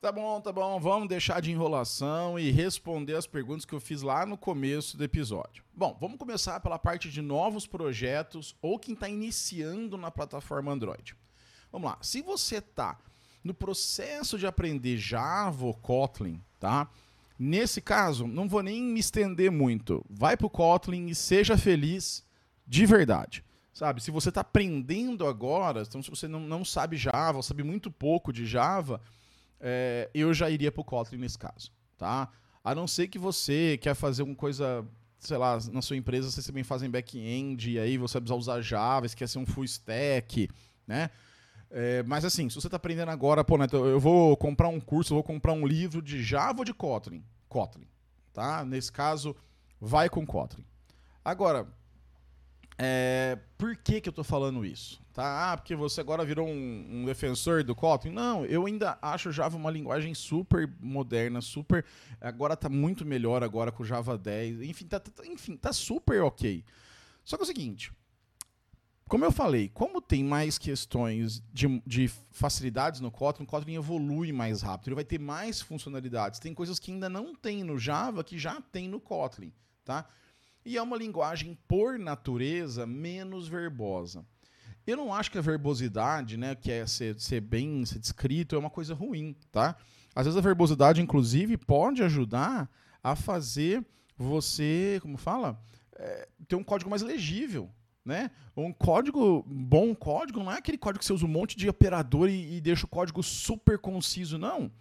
Tá 0.00 0.12
bom, 0.12 0.40
tá 0.40 0.52
bom. 0.52 0.78
Vamos 0.78 1.08
deixar 1.08 1.40
de 1.40 1.50
enrolação 1.50 2.38
e 2.38 2.50
responder 2.50 3.14
as 3.14 3.26
perguntas 3.26 3.64
que 3.64 3.72
eu 3.72 3.80
fiz 3.80 4.02
lá 4.02 4.26
no 4.26 4.36
começo 4.36 4.96
do 4.96 5.02
episódio. 5.02 5.64
Bom, 5.74 5.96
vamos 5.98 6.18
começar 6.18 6.60
pela 6.60 6.78
parte 6.78 7.10
de 7.10 7.22
novos 7.22 7.66
projetos 7.66 8.54
ou 8.60 8.78
quem 8.78 8.94
está 8.94 9.08
iniciando 9.08 9.96
na 9.96 10.10
plataforma 10.10 10.70
Android. 10.70 11.16
Vamos 11.72 11.90
lá. 11.90 11.98
Se 12.02 12.20
você 12.20 12.58
está 12.58 12.98
no 13.42 13.54
processo 13.54 14.38
de 14.38 14.46
aprender 14.46 14.98
Java 14.98 15.64
ou 15.64 15.74
Kotlin, 15.74 16.40
tá? 16.60 16.88
Nesse 17.38 17.80
caso, 17.80 18.26
não 18.26 18.48
vou 18.48 18.62
nem 18.62 18.82
me 18.82 19.00
estender 19.00 19.50
muito. 19.50 20.04
Vai 20.10 20.36
pro 20.36 20.50
Kotlin 20.50 21.06
e 21.06 21.14
seja 21.14 21.56
feliz 21.56 22.24
de 22.66 22.84
verdade. 22.84 23.42
Sabe, 23.72 24.02
se 24.02 24.10
você 24.10 24.30
está 24.30 24.40
aprendendo 24.40 25.26
agora, 25.26 25.82
então 25.82 26.02
se 26.02 26.10
você 26.10 26.26
não, 26.26 26.40
não 26.40 26.64
sabe 26.64 26.96
Java, 26.96 27.38
ou 27.38 27.42
sabe 27.42 27.62
muito 27.62 27.90
pouco 27.90 28.32
de 28.32 28.46
Java, 28.46 29.00
é, 29.60 30.10
eu 30.14 30.32
já 30.34 30.50
iria 30.50 30.70
pro 30.70 30.84
Kotlin 30.84 31.18
nesse 31.18 31.38
caso, 31.38 31.70
tá? 31.96 32.28
A 32.62 32.74
não 32.74 32.86
ser 32.86 33.08
que 33.08 33.18
você 33.18 33.78
quer 33.78 33.94
fazer 33.94 34.22
uma 34.22 34.34
coisa, 34.34 34.84
sei 35.18 35.36
lá, 35.36 35.58
na 35.72 35.80
sua 35.80 35.96
empresa 35.96 36.30
vocês 36.30 36.46
também 36.46 36.64
fazem 36.64 36.90
back-end, 36.90 37.70
e 37.70 37.78
aí 37.78 37.96
você 37.96 38.20
precisa 38.20 38.34
usar 38.36 38.60
Java, 38.60 39.08
você 39.08 39.16
quer 39.16 39.28
ser 39.28 39.38
um 39.38 39.46
full 39.46 39.64
stack, 39.64 40.48
né? 40.86 41.10
É, 41.70 42.02
mas 42.04 42.24
assim, 42.24 42.48
se 42.48 42.54
você 42.54 42.68
está 42.68 42.76
aprendendo 42.76 43.10
agora, 43.10 43.44
pô, 43.44 43.58
Neto, 43.58 43.76
eu 43.76 43.98
vou 44.00 44.36
comprar 44.36 44.68
um 44.68 44.80
curso, 44.80 45.12
eu 45.12 45.16
vou 45.16 45.24
comprar 45.24 45.52
um 45.52 45.66
livro 45.66 46.00
de 46.00 46.22
Java 46.22 46.60
ou 46.60 46.64
de 46.64 46.72
Kotlin? 46.72 47.24
Kotlin, 47.48 47.86
tá? 48.32 48.64
Nesse 48.64 48.90
caso, 48.90 49.34
vai 49.80 50.08
com 50.08 50.24
Kotlin. 50.24 50.64
Agora, 51.24 51.66
é, 52.78 53.38
por 53.56 53.74
que, 53.76 54.00
que 54.00 54.08
eu 54.08 54.10
estou 54.10 54.24
falando 54.24 54.64
isso? 54.64 55.00
Tá? 55.12 55.52
Ah, 55.52 55.56
porque 55.56 55.74
você 55.74 56.00
agora 56.00 56.24
virou 56.24 56.46
um, 56.46 56.86
um, 56.90 57.04
defensor 57.06 57.64
do 57.64 57.74
Kotlin? 57.74 58.12
Não, 58.12 58.44
eu 58.44 58.66
ainda 58.66 58.98
acho 59.00 59.32
Java 59.32 59.56
uma 59.56 59.70
linguagem 59.70 60.12
super 60.12 60.70
moderna, 60.78 61.40
super. 61.40 61.84
Agora 62.20 62.52
está 62.52 62.68
muito 62.68 63.04
melhor 63.04 63.42
agora 63.42 63.72
com 63.72 63.82
Java 63.82 64.18
10. 64.18 64.60
Enfim, 64.60 64.86
tá, 64.86 65.00
tá, 65.00 65.26
enfim, 65.26 65.56
tá 65.56 65.72
super 65.72 66.22
ok. 66.22 66.62
Só 67.24 67.36
que 67.36 67.42
é 67.42 67.44
o 67.44 67.46
seguinte. 67.46 67.90
Como 69.08 69.24
eu 69.24 69.30
falei, 69.32 69.70
como 69.72 70.02
tem 70.02 70.22
mais 70.22 70.58
questões 70.58 71.40
de, 71.52 71.80
de 71.86 72.08
facilidades 72.30 73.00
no 73.00 73.10
Kotlin, 73.10 73.44
o 73.44 73.46
Kotlin 73.46 73.76
evolui 73.76 74.32
mais 74.32 74.62
rápido, 74.62 74.88
ele 74.88 74.96
vai 74.96 75.04
ter 75.04 75.20
mais 75.20 75.60
funcionalidades. 75.60 76.40
Tem 76.40 76.52
coisas 76.52 76.78
que 76.78 76.90
ainda 76.90 77.08
não 77.08 77.34
tem 77.34 77.62
no 77.62 77.78
Java 77.78 78.24
que 78.24 78.36
já 78.36 78.60
tem 78.60 78.88
no 78.88 79.00
Kotlin, 79.00 79.52
tá? 79.84 80.06
E 80.66 80.76
é 80.76 80.82
uma 80.82 80.96
linguagem, 80.96 81.56
por 81.68 81.96
natureza, 81.96 82.84
menos 82.84 83.46
verbosa. 83.46 84.26
Eu 84.84 84.96
não 84.96 85.14
acho 85.14 85.30
que 85.30 85.38
a 85.38 85.40
verbosidade, 85.40 86.36
né, 86.36 86.56
que 86.56 86.72
é 86.72 86.84
ser, 86.84 87.20
ser 87.20 87.40
bem 87.40 87.86
ser 87.86 88.00
descrito, 88.00 88.56
é 88.56 88.58
uma 88.58 88.68
coisa 88.68 88.92
ruim, 88.92 89.36
tá? 89.52 89.76
Às 90.12 90.26
vezes 90.26 90.36
a 90.36 90.40
verbosidade, 90.40 91.00
inclusive, 91.00 91.56
pode 91.56 92.02
ajudar 92.02 92.68
a 93.00 93.14
fazer 93.14 93.86
você, 94.18 94.98
como 95.00 95.16
fala, 95.16 95.56
é, 95.94 96.28
ter 96.48 96.56
um 96.56 96.64
código 96.64 96.90
mais 96.90 97.02
legível, 97.02 97.70
né? 98.04 98.32
Um 98.56 98.72
código, 98.72 99.44
bom 99.46 99.94
código, 99.94 100.40
não 100.40 100.50
é 100.50 100.58
aquele 100.58 100.78
código 100.78 100.98
que 100.98 101.04
você 101.04 101.12
usa 101.12 101.26
um 101.26 101.28
monte 101.28 101.56
de 101.56 101.68
operador 101.68 102.28
e, 102.28 102.56
e 102.56 102.60
deixa 102.60 102.86
o 102.86 102.88
código 102.88 103.22
super 103.22 103.78
conciso, 103.78 104.36
não 104.36 104.72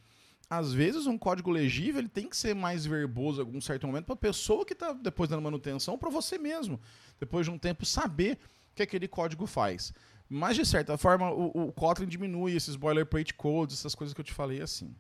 às 0.58 0.74
vezes 0.74 1.08
um 1.08 1.18
código 1.18 1.52
legível 1.52 2.00
ele 2.00 2.10
tem 2.10 2.28
que 2.30 2.36
ser 2.36 2.54
mais 2.54 2.86
verboso 2.86 3.42
em 3.42 3.46
algum 3.46 3.62
certo 3.62 3.88
momento 3.88 4.06
para 4.06 4.14
a 4.14 4.18
pessoa 4.18 4.66
que 4.66 4.74
está 4.74 4.94
depois 4.94 5.30
dando 5.30 5.42
manutenção, 5.42 5.98
para 5.98 6.10
você 6.10 6.38
mesmo, 6.38 6.80
depois 7.20 7.46
de 7.46 7.52
um 7.52 7.58
tempo, 7.58 7.86
saber 7.86 8.40
o 8.72 8.76
que 8.76 8.84
aquele 8.84 9.08
código 9.08 9.46
faz. 9.46 9.94
Mas, 10.30 10.56
de 10.56 10.66
certa 10.66 10.98
forma, 10.98 11.30
o, 11.32 11.68
o 11.68 11.72
Kotlin 11.72 12.08
diminui 12.08 12.56
esses 12.56 12.76
boilerplate 12.76 13.34
codes, 13.34 13.80
essas 13.80 13.94
coisas 13.94 14.14
que 14.14 14.22
eu 14.22 14.26
te 14.26 14.34
falei 14.34 14.62
assim. 14.62 14.96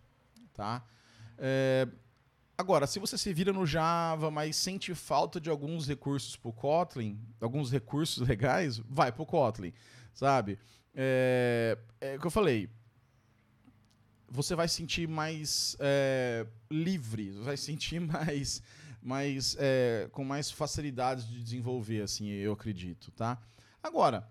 Tá? 0.54 0.84
É... 1.38 1.88
Agora, 2.58 2.88
se 2.88 3.00
você 3.00 3.18
se 3.18 3.34
vira 3.34 3.52
no 3.52 3.66
Java, 3.66 4.32
mas 4.32 4.56
sente 4.56 4.94
falta 4.96 5.42
de 5.42 5.50
alguns 5.50 5.88
recursos 5.88 6.38
para 6.38 6.50
o 6.50 6.54
Kotlin, 6.54 7.20
alguns 7.42 7.72
recursos 7.72 8.26
legais, 8.28 8.78
vai 8.88 9.12
para 9.12 9.24
o 9.24 9.26
Kotlin, 9.26 9.74
sabe? 10.14 10.58
É... 10.94 11.78
é 12.00 12.16
o 12.16 12.20
que 12.20 12.28
eu 12.28 12.32
falei, 12.32 12.70
você 14.36 14.56
vai 14.56 14.68
sentir 14.68 15.08
mais 15.08 15.76
é, 15.80 16.46
livre, 16.70 17.32
vai 17.32 17.58
sentir 17.58 18.00
mais, 18.02 18.62
mais 19.02 19.56
é, 19.60 20.08
com 20.12 20.24
mais 20.24 20.52
facilidade 20.52 21.26
de 21.28 21.44
desenvolver, 21.44 22.02
assim, 22.02 22.30
eu 22.30 22.54
acredito, 22.54 23.12
tá? 23.12 23.42
Agora, 23.82 24.28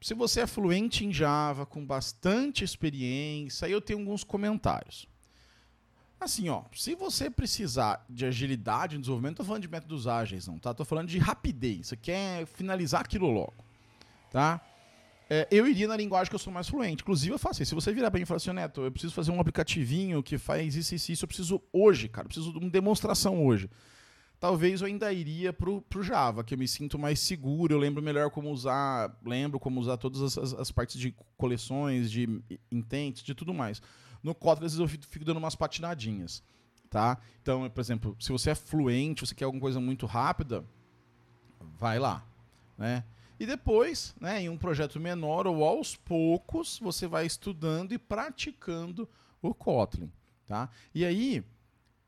se 0.00 0.14
você 0.14 0.42
é 0.42 0.46
fluente 0.46 1.04
em 1.04 1.12
Java, 1.12 1.66
com 1.66 1.84
bastante 1.84 2.62
experiência, 2.62 3.66
aí 3.66 3.72
eu 3.72 3.80
tenho 3.80 3.98
alguns 3.98 4.22
comentários. 4.22 5.08
Assim, 6.18 6.48
ó, 6.48 6.62
se 6.74 6.94
você 6.94 7.28
precisar 7.28 8.04
de 8.08 8.24
agilidade 8.24 8.94
no 8.94 9.00
desenvolvimento, 9.00 9.38
tô 9.38 9.44
falando 9.44 9.62
de 9.62 9.68
métodos 9.68 10.06
ágeis, 10.06 10.46
não, 10.46 10.58
tá? 10.58 10.72
Tô 10.72 10.84
falando 10.84 11.08
de 11.08 11.18
rapidez. 11.18 11.88
Você 11.88 11.96
quer 11.96 12.46
finalizar 12.46 13.02
aquilo 13.02 13.30
logo, 13.30 13.54
tá? 14.30 14.60
É, 15.28 15.48
eu 15.50 15.66
iria 15.66 15.88
na 15.88 15.96
linguagem 15.96 16.30
que 16.30 16.34
eu 16.34 16.40
sou 16.40 16.52
mais 16.52 16.68
fluente. 16.68 17.02
Inclusive, 17.02 17.34
eu 17.34 17.38
faço 17.38 17.62
isso. 17.62 17.70
Se 17.70 17.74
você 17.74 17.92
virar 17.92 18.10
bem 18.10 18.22
e 18.22 18.26
falar 18.26 18.36
assim, 18.36 18.52
Neto, 18.52 18.82
eu 18.82 18.92
preciso 18.92 19.12
fazer 19.12 19.32
um 19.32 19.40
aplicativinho 19.40 20.22
que 20.22 20.38
faz 20.38 20.76
isso 20.76 20.94
e 20.94 20.96
isso, 20.96 21.12
isso, 21.12 21.24
eu 21.24 21.28
preciso 21.28 21.62
hoje, 21.72 22.08
cara. 22.08 22.26
Eu 22.26 22.28
preciso 22.28 22.52
de 22.52 22.58
uma 22.58 22.70
demonstração 22.70 23.44
hoje. 23.44 23.68
Talvez 24.38 24.82
eu 24.82 24.86
ainda 24.86 25.12
iria 25.12 25.52
pro, 25.52 25.80
pro 25.82 26.02
Java, 26.02 26.44
que 26.44 26.52
eu 26.52 26.58
me 26.58 26.68
sinto 26.68 26.98
mais 26.98 27.18
seguro, 27.20 27.74
eu 27.74 27.78
lembro 27.78 28.02
melhor 28.02 28.30
como 28.30 28.50
usar, 28.50 29.18
lembro 29.24 29.58
como 29.58 29.80
usar 29.80 29.96
todas 29.96 30.20
as, 30.20 30.36
as, 30.36 30.54
as 30.54 30.70
partes 30.70 31.00
de 31.00 31.14
coleções, 31.38 32.10
de 32.10 32.28
intents, 32.70 33.22
de 33.22 33.34
tudo 33.34 33.54
mais. 33.54 33.80
No 34.22 34.34
Kotlin, 34.34 34.66
às 34.66 34.72
vezes 34.72 34.78
eu 34.78 34.88
fico, 34.88 35.06
fico 35.06 35.24
dando 35.24 35.38
umas 35.38 35.54
patinadinhas, 35.54 36.42
tá? 36.90 37.18
Então, 37.40 37.68
por 37.70 37.80
exemplo, 37.80 38.14
se 38.20 38.30
você 38.30 38.50
é 38.50 38.54
fluente, 38.54 39.26
você 39.26 39.34
quer 39.34 39.46
alguma 39.46 39.60
coisa 39.60 39.80
muito 39.80 40.04
rápida, 40.04 40.62
vai 41.78 41.98
lá, 41.98 42.22
né? 42.76 43.04
E 43.38 43.46
depois, 43.46 44.14
né, 44.20 44.42
em 44.42 44.48
um 44.48 44.56
projeto 44.56 44.98
menor 44.98 45.46
ou 45.46 45.64
aos 45.64 45.94
poucos, 45.94 46.78
você 46.78 47.06
vai 47.06 47.26
estudando 47.26 47.92
e 47.92 47.98
praticando 47.98 49.08
o 49.42 49.54
Kotlin. 49.54 50.10
Tá? 50.46 50.70
E 50.94 51.04
aí, 51.04 51.44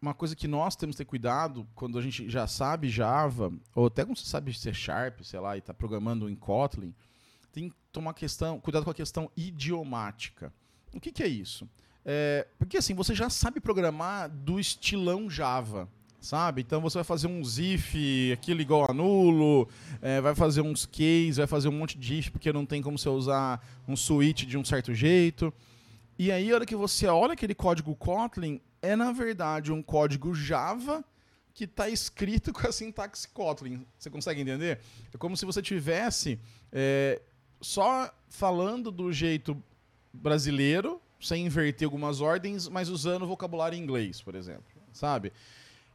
uma 0.00 0.14
coisa 0.14 0.34
que 0.34 0.48
nós 0.48 0.74
temos 0.76 0.94
que 0.96 1.04
ter 1.04 1.04
cuidado 1.04 1.66
quando 1.74 1.98
a 1.98 2.02
gente 2.02 2.30
já 2.30 2.46
sabe 2.46 2.88
Java, 2.88 3.52
ou 3.74 3.86
até 3.86 4.04
quando 4.04 4.16
você 4.16 4.26
sabe 4.26 4.54
C 4.54 4.72
Sharp, 4.72 5.20
sei 5.22 5.40
lá, 5.40 5.56
e 5.56 5.58
está 5.58 5.74
programando 5.74 6.30
em 6.30 6.36
Kotlin, 6.36 6.94
tem 7.52 7.68
que 7.68 7.76
tomar 7.92 8.14
questão, 8.14 8.60
cuidado 8.60 8.84
com 8.84 8.90
a 8.90 8.94
questão 8.94 9.30
idiomática. 9.36 10.52
O 10.94 11.00
que, 11.00 11.12
que 11.12 11.22
é 11.22 11.28
isso? 11.28 11.68
É, 12.04 12.46
porque 12.58 12.78
assim, 12.78 12.94
você 12.94 13.14
já 13.14 13.28
sabe 13.28 13.60
programar 13.60 14.30
do 14.30 14.58
estilão 14.58 15.28
Java 15.28 15.88
sabe? 16.20 16.62
Então 16.62 16.80
você 16.80 16.98
vai 16.98 17.04
fazer 17.04 17.26
uns 17.26 17.58
if, 17.58 17.94
aquilo 18.32 18.60
igual 18.60 18.90
a 18.90 18.94
nulo, 18.94 19.68
é, 20.02 20.20
vai 20.20 20.34
fazer 20.34 20.60
uns 20.60 20.86
case, 20.86 21.38
vai 21.38 21.46
fazer 21.46 21.68
um 21.68 21.72
monte 21.72 21.98
de 21.98 22.18
if, 22.18 22.30
porque 22.30 22.52
não 22.52 22.66
tem 22.66 22.82
como 22.82 22.98
você 22.98 23.08
usar 23.08 23.64
um 23.86 23.96
switch 23.96 24.44
de 24.44 24.58
um 24.58 24.64
certo 24.64 24.94
jeito. 24.94 25.52
E 26.18 26.32
aí, 26.32 26.50
a 26.50 26.54
hora 26.56 26.66
que 26.66 26.74
você 26.74 27.06
olha 27.06 27.34
aquele 27.34 27.54
código 27.54 27.94
Kotlin, 27.94 28.60
é 28.82 28.96
na 28.96 29.12
verdade 29.12 29.72
um 29.72 29.82
código 29.82 30.34
Java 30.34 31.04
que 31.54 31.64
está 31.64 31.88
escrito 31.88 32.52
com 32.54 32.66
a 32.66 32.72
sintaxe 32.72 33.28
Kotlin. 33.28 33.86
Você 33.98 34.10
consegue 34.10 34.40
entender? 34.40 34.80
É 35.12 35.18
como 35.18 35.36
se 35.36 35.44
você 35.44 35.62
tivesse 35.62 36.38
é, 36.72 37.20
só 37.60 38.12
falando 38.28 38.90
do 38.90 39.12
jeito 39.12 39.60
brasileiro, 40.12 41.00
sem 41.20 41.46
inverter 41.46 41.86
algumas 41.86 42.20
ordens, 42.20 42.68
mas 42.68 42.88
usando 42.88 43.26
vocabulário 43.26 43.76
em 43.76 43.82
inglês, 43.82 44.20
por 44.20 44.34
exemplo, 44.34 44.64
sabe? 44.92 45.32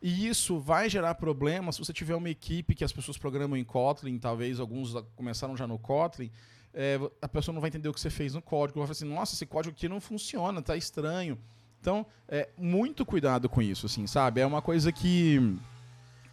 E 0.04 0.28
isso 0.28 0.60
vai 0.60 0.90
gerar 0.90 1.16
problemas 1.16 1.76
se 1.76 1.86
você 1.86 1.94
tiver 1.94 2.14
uma 2.14 2.30
equipe 2.30 2.76
que 2.76 2.84
as 2.84 2.92
pessoas 2.92 3.18
programam 3.18 3.56
em 3.56 3.64
Kotlin, 3.64 4.20
talvez 4.20 4.60
alguns 4.60 4.94
começaram 5.16 5.56
já 5.56 5.66
no 5.66 5.80
Kotlin, 5.80 6.30
é, 6.74 7.00
a 7.22 7.28
pessoa 7.30 7.54
não 7.54 7.62
vai 7.62 7.70
entender 7.70 7.88
o 7.88 7.94
que 7.94 8.02
você 8.02 8.10
fez 8.10 8.34
no 8.34 8.42
código, 8.42 8.80
vai 8.80 8.88
falar 8.88 8.92
assim, 8.92 9.06
nossa, 9.06 9.34
esse 9.34 9.46
código 9.46 9.74
aqui 9.74 9.88
não 9.88 10.02
funciona, 10.02 10.62
tá 10.62 10.76
estranho. 10.76 11.40
Então, 11.80 12.06
é, 12.28 12.50
muito 12.58 13.06
cuidado 13.06 13.48
com 13.48 13.62
isso, 13.62 13.86
assim, 13.86 14.06
sabe? 14.06 14.42
É 14.42 14.46
uma 14.46 14.62
coisa 14.62 14.92
que 14.92 15.58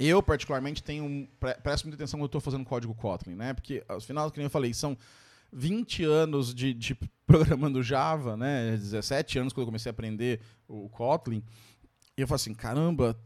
eu, 0.00 0.20
particularmente, 0.20 0.82
tenho. 0.82 1.28
Presto 1.62 1.84
muita 1.84 2.02
atenção 2.02 2.18
quando 2.18 2.22
eu 2.22 2.26
estou 2.26 2.40
fazendo 2.40 2.64
código 2.64 2.92
Kotlin, 2.92 3.36
né? 3.36 3.54
Porque, 3.54 3.84
afinal, 3.88 4.32
como 4.32 4.44
eu 4.44 4.50
falei, 4.50 4.74
são 4.74 4.98
20 5.52 6.02
anos 6.02 6.52
de, 6.52 6.74
de 6.74 6.98
programando 7.24 7.84
Java, 7.84 8.36
né? 8.36 8.72
17 8.72 9.38
anos 9.38 9.52
quando 9.52 9.62
eu 9.62 9.66
comecei 9.66 9.90
a 9.90 9.92
aprender 9.92 10.40
o 10.66 10.88
Kotlin. 10.88 11.40
E 12.16 12.20
eu 12.20 12.26
falo 12.26 12.36
assim, 12.36 12.52
caramba, 12.52 13.16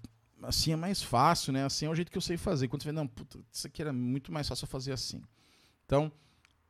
assim 0.46 0.72
é 0.72 0.76
mais 0.76 1.02
fácil, 1.02 1.52
né? 1.52 1.64
Assim 1.64 1.86
é 1.86 1.88
o 1.88 1.94
jeito 1.94 2.10
que 2.10 2.18
eu 2.18 2.22
sei 2.22 2.36
fazer. 2.36 2.68
Quando 2.68 2.82
você 2.82 2.88
vê, 2.88 2.92
não, 2.92 3.06
puta, 3.06 3.38
isso 3.52 3.66
aqui 3.66 3.82
era 3.82 3.92
muito 3.92 4.32
mais 4.32 4.48
fácil 4.48 4.66
fazer 4.66 4.92
assim. 4.92 5.22
Então, 5.84 6.10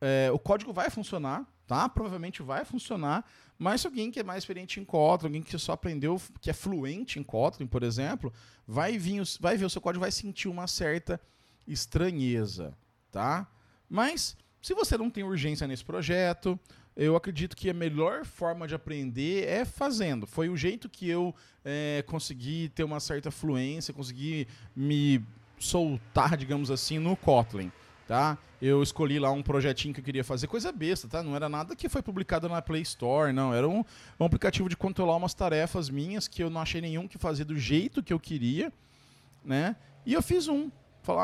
é, 0.01 0.29
o 0.31 0.39
código 0.39 0.73
vai 0.73 0.89
funcionar, 0.89 1.45
tá? 1.65 1.87
Provavelmente 1.87 2.41
vai 2.41 2.65
funcionar, 2.65 3.25
mas 3.57 3.81
se 3.81 3.87
alguém 3.87 4.11
que 4.11 4.19
é 4.19 4.23
mais 4.23 4.43
experiente 4.43 4.79
em 4.79 4.85
Kotlin, 4.85 5.27
alguém 5.27 5.41
que 5.41 5.57
só 5.57 5.73
aprendeu, 5.73 6.21
que 6.41 6.49
é 6.49 6.53
fluente 6.53 7.19
em 7.19 7.23
Kotlin, 7.23 7.67
por 7.67 7.83
exemplo, 7.83 8.31
vai, 8.67 8.97
vir, 8.97 9.23
vai 9.39 9.57
ver 9.57 9.65
o 9.65 9.69
seu 9.69 9.81
código 9.81 10.01
vai 10.01 10.11
sentir 10.11 10.47
uma 10.47 10.67
certa 10.67 11.19
estranheza, 11.65 12.77
tá? 13.11 13.47
Mas, 13.89 14.35
se 14.61 14.73
você 14.73 14.97
não 14.97 15.09
tem 15.09 15.23
urgência 15.23 15.67
nesse 15.67 15.85
projeto, 15.85 16.59
eu 16.95 17.15
acredito 17.15 17.55
que 17.55 17.69
a 17.69 17.73
melhor 17.73 18.25
forma 18.25 18.67
de 18.67 18.73
aprender 18.73 19.45
é 19.47 19.65
fazendo. 19.65 20.25
Foi 20.25 20.47
o 20.47 20.55
jeito 20.55 20.87
que 20.87 21.09
eu 21.09 21.35
é, 21.63 22.03
consegui 22.07 22.69
ter 22.69 22.83
uma 22.83 22.99
certa 22.99 23.29
fluência, 23.29 23.93
consegui 23.93 24.47
me 24.75 25.21
soltar, 25.59 26.37
digamos 26.37 26.71
assim, 26.71 26.97
no 26.97 27.15
Kotlin. 27.17 27.71
Tá? 28.07 28.37
Eu 28.61 28.81
escolhi 28.81 29.19
lá 29.19 29.31
um 29.31 29.41
projetinho 29.41 29.93
que 29.93 29.99
eu 29.99 30.03
queria 30.03 30.23
fazer, 30.23 30.47
coisa 30.47 30.71
besta, 30.71 31.07
tá? 31.07 31.23
Não 31.23 31.35
era 31.35 31.49
nada 31.49 31.75
que 31.75 31.89
foi 31.89 32.01
publicado 32.01 32.47
na 32.47 32.61
Play 32.61 32.83
Store, 32.83 33.33
não. 33.33 33.53
Era 33.53 33.67
um, 33.67 33.83
um 34.19 34.25
aplicativo 34.25 34.69
de 34.69 34.77
controlar 34.77 35.15
umas 35.17 35.33
tarefas 35.33 35.89
minhas 35.89 36.27
que 36.27 36.41
eu 36.41 36.49
não 36.49 36.61
achei 36.61 36.79
nenhum 36.79 37.07
que 37.07 37.17
fazia 37.17 37.43
do 37.43 37.57
jeito 37.57 38.03
que 38.03 38.13
eu 38.13 38.19
queria, 38.19 38.71
né? 39.43 39.75
E 40.05 40.13
eu 40.13 40.21
fiz 40.21 40.47
um. 40.47 40.69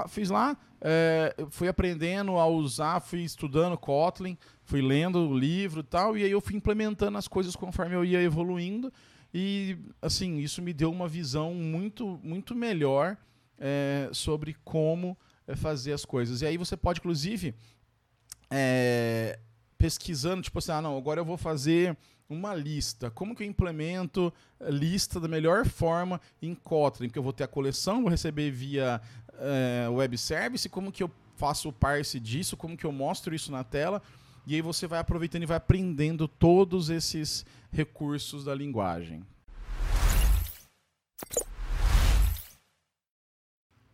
Fiz 0.08 0.30
lá, 0.30 0.58
é, 0.80 1.36
fui 1.50 1.68
aprendendo 1.68 2.38
a 2.38 2.46
usar, 2.48 3.00
fui 3.00 3.22
estudando 3.22 3.78
Kotlin, 3.78 4.38
fui 4.64 4.82
lendo 4.82 5.20
o 5.20 5.38
livro 5.38 5.82
e 5.82 5.84
tal, 5.84 6.18
e 6.18 6.24
aí 6.24 6.32
eu 6.32 6.42
fui 6.42 6.56
implementando 6.56 7.18
as 7.18 7.28
coisas 7.28 7.56
conforme 7.56 7.96
eu 7.96 8.06
ia 8.06 8.22
evoluindo. 8.22 8.92
E, 9.34 9.78
assim, 10.02 10.40
isso 10.40 10.62
me 10.62 10.74
deu 10.74 10.92
uma 10.92 11.08
visão 11.08 11.54
muito, 11.54 12.20
muito 12.24 12.54
melhor 12.54 13.18
é, 13.58 14.10
sobre 14.12 14.56
como 14.64 15.18
é, 15.48 15.56
fazer 15.56 15.94
as 15.94 16.04
coisas. 16.04 16.42
E 16.42 16.46
aí 16.46 16.58
você 16.58 16.76
pode, 16.76 17.00
inclusive, 17.00 17.56
é, 18.50 19.40
pesquisando, 19.78 20.42
tipo 20.42 20.60
assim, 20.60 20.72
ah, 20.72 20.82
não, 20.82 20.98
agora 20.98 21.22
eu 21.22 21.26
vou 21.26 21.38
fazer 21.38 21.98
uma 22.30 22.56
lista. 22.56 23.10
Como 23.12 23.36
que 23.36 23.44
eu 23.44 23.48
implemento 23.48 24.34
lista 24.62 25.20
da 25.20 25.28
melhor 25.28 25.66
forma 25.66 26.20
em 26.42 26.56
Kotlin? 26.56 27.08
Porque 27.08 27.20
eu 27.20 27.24
vou 27.24 27.34
ter 27.34 27.44
a 27.44 27.48
coleção, 27.48 28.02
vou 28.02 28.10
receber 28.10 28.52
via 28.52 29.02
é, 29.42 29.90
web 29.90 30.18
service, 30.18 30.70
como 30.70 30.92
que 30.92 31.04
eu 31.04 31.12
faço 31.36 31.70
o 31.70 31.74
parse 31.74 32.20
disso, 32.20 32.56
como 32.56 32.78
que 32.78 32.86
eu 32.86 32.92
mostro 32.92 33.34
isso 33.34 33.52
na 33.52 33.64
tela. 33.64 34.02
E 34.46 34.56
aí 34.56 34.62
você 34.62 34.88
vai 34.88 35.00
aproveitando 35.00 35.44
e 35.44 35.48
vai 35.48 35.58
aprendendo 35.58 36.28
todos 36.28 36.90
esses 36.90 37.46
recursos 37.72 38.46
da 38.46 38.54
linguagem. 38.54 39.26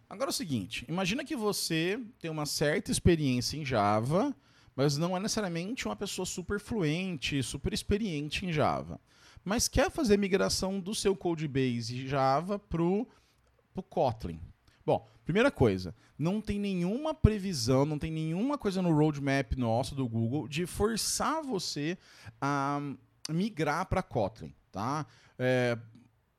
Agora 0.10 0.30
é 0.30 0.32
o 0.32 0.34
seguinte, 0.34 0.86
imagina 0.88 1.26
que 1.26 1.36
você 1.36 2.00
tem 2.18 2.32
uma 2.32 2.46
certa 2.46 2.92
experiência 2.92 3.58
em 3.58 3.66
Java, 3.66 4.34
mas 4.74 4.98
não 4.98 5.18
é 5.18 5.20
necessariamente 5.20 5.86
uma 5.86 5.98
pessoa 5.98 6.26
super 6.26 6.60
fluente, 6.60 7.44
super 7.44 7.74
experiente 7.74 8.46
em 8.46 8.54
Java. 8.54 9.02
Mas 9.44 9.68
quer 9.68 9.92
fazer 9.92 10.18
migração 10.18 10.80
do 10.80 10.96
seu 10.96 11.16
codebase 11.16 12.08
Java 12.08 12.58
para 12.58 12.82
o 12.82 13.08
Kotlin. 13.90 14.40
Bom, 14.86 15.06
primeira 15.28 15.52
coisa, 15.52 15.94
não 16.18 16.40
tem 16.40 16.58
nenhuma 16.58 17.14
previsão, 17.14 17.86
não 17.86 18.00
tem 18.00 18.10
nenhuma 18.10 18.58
coisa 18.58 18.82
no 18.82 18.96
roadmap 18.96 19.58
nosso 19.58 19.94
do 19.94 20.08
Google 20.08 20.48
de 20.48 20.66
forçar 20.66 21.44
você 21.44 21.98
a 22.40 22.80
migrar 23.30 23.86
para 23.88 24.02
Kotlin, 24.02 24.54
tá? 24.72 25.06
É, 25.38 25.78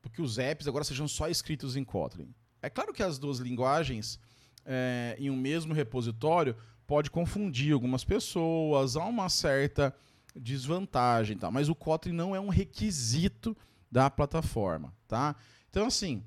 porque 0.00 0.22
os 0.22 0.38
apps 0.38 0.66
agora 0.66 0.84
sejam 0.84 1.06
só 1.06 1.28
escritos 1.28 1.76
em 1.76 1.84
Kotlin. 1.84 2.34
É 2.62 2.70
claro 2.70 2.94
que 2.94 3.02
as 3.02 3.18
duas 3.18 3.40
linguagens 3.40 4.18
é, 4.64 5.14
em 5.18 5.28
um 5.28 5.36
mesmo 5.36 5.74
repositório 5.74 6.56
pode 6.86 7.10
confundir 7.10 7.74
algumas 7.74 8.04
pessoas, 8.04 8.96
há 8.96 9.04
uma 9.04 9.28
certa 9.28 9.94
desvantagem, 10.34 11.36
tá? 11.36 11.50
mas 11.50 11.68
o 11.68 11.74
Kotlin 11.74 12.14
não 12.14 12.34
é 12.34 12.40
um 12.40 12.48
requisito 12.48 13.54
da 13.92 14.08
plataforma. 14.08 14.94
Tá? 15.06 15.36
Então, 15.68 15.86
assim, 15.86 16.24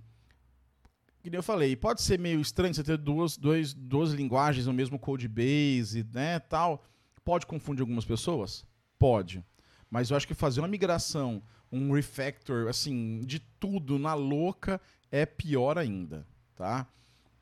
como 1.22 1.36
eu 1.36 1.44
falei, 1.44 1.76
pode 1.76 2.02
ser 2.02 2.20
meio 2.20 2.42
estranho 2.42 2.74
você 2.74 2.84
ter 2.84 2.98
duas, 2.98 3.38
duas, 3.38 3.74
duas 3.74 4.12
linguagens 4.12 4.66
no 4.66 4.74
mesmo 4.74 4.98
code 4.98 5.28
base, 5.28 6.06
né, 6.14 6.40
tal. 6.40 6.84
Pode 7.24 7.46
confundir 7.46 7.82
algumas 7.82 8.06
pessoas? 8.06 8.66
Pode. 8.98 9.44
Mas 9.90 10.10
eu 10.10 10.18
acho 10.18 10.28
que 10.28 10.34
fazer 10.34 10.62
uma 10.62 10.68
migração, 10.68 11.44
um 11.72 11.92
refactor, 11.92 12.68
assim, 12.68 13.20
de 13.26 13.40
tudo 13.40 14.00
na 14.00 14.14
louca 14.14 14.82
é 15.12 15.26
pior 15.26 15.78
ainda, 15.78 16.26
tá? 16.56 16.88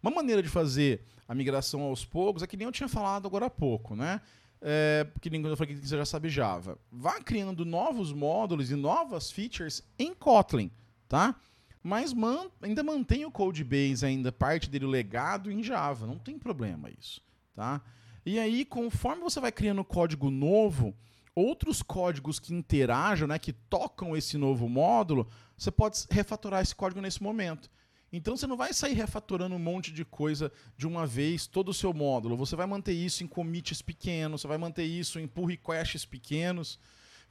Uma 0.02 0.12
maneira 0.12 0.42
de 0.42 0.50
fazer 0.50 1.04
a 1.28 1.36
migração 1.36 1.82
aos 1.82 2.04
poucos 2.04 2.42
é 2.42 2.48
que 2.48 2.58
nem 2.58 2.66
eu 2.66 2.72
tinha 2.72 2.90
falado 2.90 3.28
agora 3.28 3.46
há 3.46 3.50
pouco, 3.50 3.96
né? 3.96 4.20
É, 4.62 5.08
que 5.22 5.30
nem 5.30 5.42
eu 5.42 5.56
falei 5.56 5.76
que 5.76 5.88
você 5.88 5.96
já 5.96 6.06
sabe 6.06 6.28
Java. 6.28 6.78
Vá 6.92 7.22
criando 7.22 7.64
novos 7.64 8.12
módulos 8.12 8.72
e 8.72 8.76
novas 8.76 9.32
features 9.32 9.84
em 9.98 10.14
Kotlin, 10.14 10.72
tá? 11.08 11.36
Mas 11.84 12.14
man, 12.14 12.50
ainda 12.62 12.84
mantém 12.84 13.26
o 13.26 13.32
code 13.32 13.64
base 13.64 14.06
ainda 14.06 14.32
parte 14.32 14.70
dele 14.70 14.86
legado 14.86 15.52
em 15.52 15.64
Java, 15.64 16.06
não 16.06 16.20
tem 16.20 16.38
problema 16.38 16.90
isso, 16.90 17.22
tá? 17.56 17.82
E 18.26 18.38
aí, 18.38 18.66
conforme 18.66 19.24
você 19.24 19.40
vai 19.40 19.52
criando 19.52 19.84
código 19.84 20.30
novo, 20.30 20.94
outros 21.34 21.82
códigos 21.82 22.40
que 22.40 22.54
interajam, 22.54 23.28
né, 23.28 23.40
que 23.40 23.54
tocam 23.54 24.16
esse 24.16 24.38
novo 24.38 24.68
módulo, 24.68 25.28
você 25.58 25.72
pode 25.72 26.06
refatorar 26.12 26.62
esse 26.62 26.76
código 26.76 27.02
nesse 27.02 27.24
momento. 27.24 27.70
Então 28.12 28.36
você 28.36 28.48
não 28.48 28.58
vai 28.58 28.74
sair 28.74 28.94
refatorando 28.94 29.56
um 29.56 29.60
monte 29.60 29.92
de 29.92 30.04
coisa 30.04 30.52
de 30.76 30.88
uma 30.88 31.06
vez, 31.06 31.46
todo 31.46 31.70
o 31.70 31.74
seu 31.74 31.94
módulo. 31.94 32.36
Você 32.38 32.56
vai 32.56 32.66
manter 32.66 32.94
isso 32.94 33.24
em 33.24 33.28
commits 33.28 33.82
pequenos, 33.82 34.42
você 34.42 34.48
vai 34.48 34.58
manter 34.58 34.84
isso 34.84 35.20
em 35.20 35.28
pull 35.28 35.46
requests 35.46 36.06
pequenos. 36.06 36.80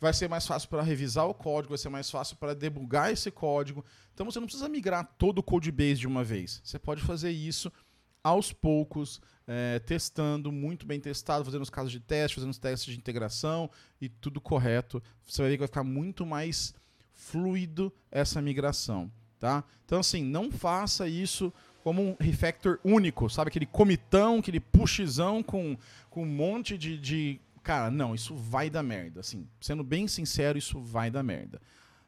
Vai 0.00 0.12
ser 0.12 0.28
mais 0.28 0.46
fácil 0.46 0.68
para 0.68 0.82
revisar 0.82 1.26
o 1.26 1.34
código, 1.34 1.70
vai 1.70 1.78
ser 1.78 1.88
mais 1.88 2.10
fácil 2.10 2.36
para 2.36 2.54
debugar 2.54 3.10
esse 3.10 3.30
código. 3.30 3.84
Então 4.14 4.24
você 4.24 4.38
não 4.38 4.46
precisa 4.46 4.68
migrar 4.68 5.04
todo 5.18 5.38
o 5.38 5.42
codebase 5.42 6.00
de 6.00 6.06
uma 6.06 6.22
vez. 6.22 6.60
Você 6.64 6.78
pode 6.78 7.02
fazer 7.02 7.30
isso 7.30 7.72
aos 8.22 8.52
poucos, 8.52 9.20
é, 9.46 9.78
testando, 9.80 10.52
muito 10.52 10.86
bem 10.86 11.00
testado, 11.00 11.44
fazendo 11.44 11.62
os 11.62 11.70
casos 11.70 11.90
de 11.90 12.00
teste, 12.00 12.36
fazendo 12.36 12.50
os 12.50 12.58
testes 12.58 12.92
de 12.92 12.98
integração 12.98 13.70
e 14.00 14.08
tudo 14.08 14.40
correto. 14.40 15.02
Você 15.26 15.42
vai 15.42 15.50
ver 15.50 15.56
que 15.56 15.60
vai 15.60 15.68
ficar 15.68 15.84
muito 15.84 16.26
mais 16.26 16.74
fluido 17.12 17.92
essa 18.10 18.40
migração. 18.40 19.10
Tá? 19.38 19.62
Então, 19.84 20.00
assim, 20.00 20.24
não 20.24 20.50
faça 20.50 21.08
isso 21.08 21.52
como 21.82 22.02
um 22.02 22.16
refactor 22.20 22.78
único, 22.84 23.30
sabe? 23.30 23.48
Aquele 23.48 23.66
comitão, 23.66 24.38
aquele 24.38 24.60
pushzão 24.60 25.42
com, 25.42 25.76
com 26.10 26.22
um 26.22 26.26
monte 26.26 26.76
de, 26.76 26.98
de. 26.98 27.40
Cara, 27.62 27.90
não, 27.90 28.14
isso 28.14 28.34
vai 28.34 28.70
dar 28.70 28.82
merda. 28.82 29.20
Assim, 29.20 29.48
sendo 29.60 29.84
bem 29.84 30.06
sincero, 30.08 30.58
isso 30.58 30.80
vai 30.80 31.10
dar 31.10 31.22
merda. 31.22 31.60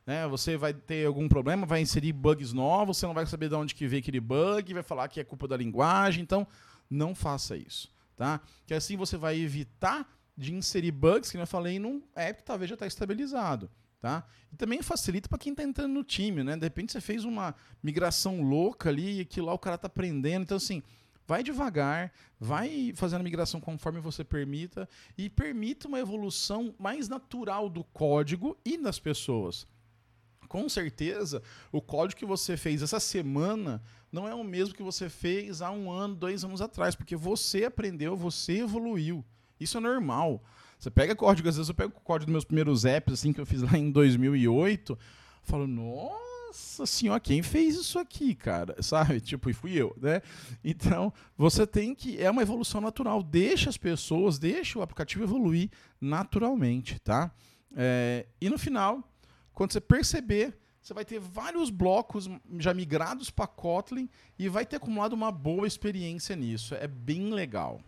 Né? 0.06 0.26
Você 0.28 0.56
vai 0.56 0.72
ter 0.74 1.06
algum 1.06 1.28
problema, 1.28 1.66
vai 1.66 1.80
inserir 1.80 2.12
bugs 2.12 2.52
novos, 2.52 2.96
você 2.96 3.06
não 3.06 3.14
vai 3.14 3.26
saber 3.26 3.48
de 3.48 3.54
onde 3.54 3.74
que 3.74 3.86
veio 3.86 4.00
aquele 4.00 4.20
bug, 4.20 4.74
vai 4.74 4.82
falar 4.82 5.08
que 5.08 5.20
é 5.20 5.24
culpa 5.24 5.46
da 5.46 5.56
linguagem. 5.56 6.22
Então, 6.22 6.46
não 6.88 7.14
faça 7.14 7.56
isso. 7.56 7.88
Tá? 8.16 8.40
Que 8.66 8.74
assim 8.74 8.96
você 8.96 9.16
vai 9.16 9.38
evitar 9.38 10.06
de 10.36 10.54
inserir 10.54 10.90
bugs, 10.90 11.30
que 11.30 11.38
eu 11.38 11.46
falei, 11.46 11.78
num 11.78 12.02
app 12.14 12.40
que 12.40 12.46
talvez 12.46 12.68
já 12.68 12.74
está 12.74 12.86
estabilizado. 12.86 13.70
Tá? 14.00 14.24
E 14.50 14.56
também 14.56 14.82
facilita 14.82 15.28
para 15.28 15.38
quem 15.38 15.52
está 15.52 15.62
entrando 15.62 15.92
no 15.92 16.02
time, 16.02 16.42
né? 16.42 16.56
De 16.56 16.64
repente 16.64 16.90
você 16.90 17.02
fez 17.02 17.22
uma 17.24 17.54
migração 17.82 18.42
louca 18.42 18.88
ali 18.88 19.18
e 19.18 19.20
aquilo 19.20 19.46
lá 19.46 19.52
o 19.52 19.58
cara 19.58 19.76
está 19.76 19.86
aprendendo. 19.86 20.42
Então, 20.42 20.56
assim, 20.56 20.82
vai 21.30 21.44
devagar, 21.44 22.12
vai 22.40 22.92
fazendo 22.96 23.20
a 23.20 23.22
migração 23.22 23.60
conforme 23.60 24.00
você 24.00 24.24
permita 24.24 24.88
e 25.16 25.30
permita 25.30 25.86
uma 25.86 26.00
evolução 26.00 26.74
mais 26.76 27.08
natural 27.08 27.68
do 27.68 27.84
código 27.84 28.58
e 28.64 28.76
das 28.76 28.98
pessoas. 28.98 29.64
Com 30.48 30.68
certeza, 30.68 31.40
o 31.70 31.80
código 31.80 32.18
que 32.18 32.26
você 32.26 32.56
fez 32.56 32.82
essa 32.82 32.98
semana 32.98 33.80
não 34.10 34.26
é 34.26 34.34
o 34.34 34.42
mesmo 34.42 34.74
que 34.74 34.82
você 34.82 35.08
fez 35.08 35.62
há 35.62 35.70
um 35.70 35.88
ano, 35.88 36.16
dois 36.16 36.42
anos 36.42 36.60
atrás, 36.60 36.96
porque 36.96 37.14
você 37.14 37.62
aprendeu, 37.62 38.16
você 38.16 38.58
evoluiu. 38.58 39.24
Isso 39.60 39.78
é 39.78 39.80
normal. 39.80 40.42
Você 40.80 40.90
pega 40.90 41.14
código, 41.14 41.48
às 41.48 41.54
vezes 41.54 41.68
eu 41.68 41.76
pego 41.76 41.92
o 41.96 42.00
código 42.00 42.26
dos 42.26 42.32
meus 42.32 42.44
primeiros 42.44 42.84
apps, 42.84 43.14
assim, 43.14 43.32
que 43.32 43.40
eu 43.40 43.46
fiz 43.46 43.62
lá 43.62 43.78
em 43.78 43.92
2008, 43.92 44.98
falo, 45.44 45.68
nossa 45.68 46.29
senhora, 46.52 47.20
quem 47.20 47.42
fez 47.42 47.76
isso 47.76 47.98
aqui, 47.98 48.34
cara? 48.34 48.76
Sabe? 48.82 49.20
Tipo, 49.20 49.50
e 49.50 49.52
fui 49.52 49.72
eu, 49.72 49.94
né? 50.00 50.22
Então, 50.64 51.12
você 51.36 51.66
tem 51.66 51.94
que. 51.94 52.20
É 52.20 52.30
uma 52.30 52.42
evolução 52.42 52.80
natural. 52.80 53.22
Deixa 53.22 53.70
as 53.70 53.76
pessoas, 53.76 54.38
deixa 54.38 54.78
o 54.78 54.82
aplicativo 54.82 55.24
evoluir 55.24 55.70
naturalmente, 56.00 56.98
tá? 57.00 57.30
É, 57.76 58.26
e 58.40 58.48
no 58.48 58.58
final, 58.58 59.02
quando 59.52 59.72
você 59.72 59.80
perceber, 59.80 60.58
você 60.80 60.94
vai 60.94 61.04
ter 61.04 61.20
vários 61.20 61.70
blocos 61.70 62.28
já 62.58 62.72
migrados 62.72 63.30
para 63.30 63.46
Kotlin 63.46 64.08
e 64.38 64.48
vai 64.48 64.64
ter 64.64 64.76
acumulado 64.76 65.12
uma 65.12 65.30
boa 65.30 65.66
experiência 65.66 66.34
nisso. 66.34 66.74
É 66.74 66.86
bem 66.86 67.32
legal. 67.32 67.80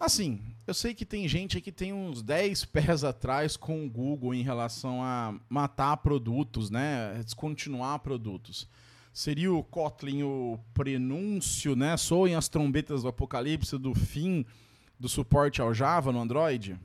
Assim, 0.00 0.40
eu 0.66 0.72
sei 0.72 0.94
que 0.94 1.04
tem 1.04 1.28
gente 1.28 1.60
que 1.60 1.70
tem 1.70 1.92
uns 1.92 2.22
10 2.22 2.64
pés 2.64 3.04
atrás 3.04 3.54
com 3.54 3.84
o 3.84 3.90
Google 3.90 4.32
em 4.32 4.42
relação 4.42 5.02
a 5.02 5.38
matar 5.46 5.98
produtos, 5.98 6.70
né? 6.70 7.20
Descontinuar 7.22 7.98
produtos. 7.98 8.66
Seria 9.12 9.52
o 9.52 9.62
Kotlin 9.62 10.22
o 10.22 10.58
prenúncio, 10.72 11.76
né? 11.76 11.98
Soem 11.98 12.34
as 12.34 12.48
trombetas 12.48 13.02
do 13.02 13.08
apocalipse 13.08 13.76
do 13.76 13.94
fim 13.94 14.46
do 14.98 15.06
suporte 15.06 15.60
ao 15.60 15.74
Java 15.74 16.10
no 16.10 16.20
Android? 16.20 16.80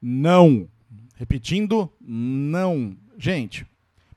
Não. 0.00 0.66
Repetindo, 1.16 1.92
não. 2.00 2.96
Gente, 3.18 3.66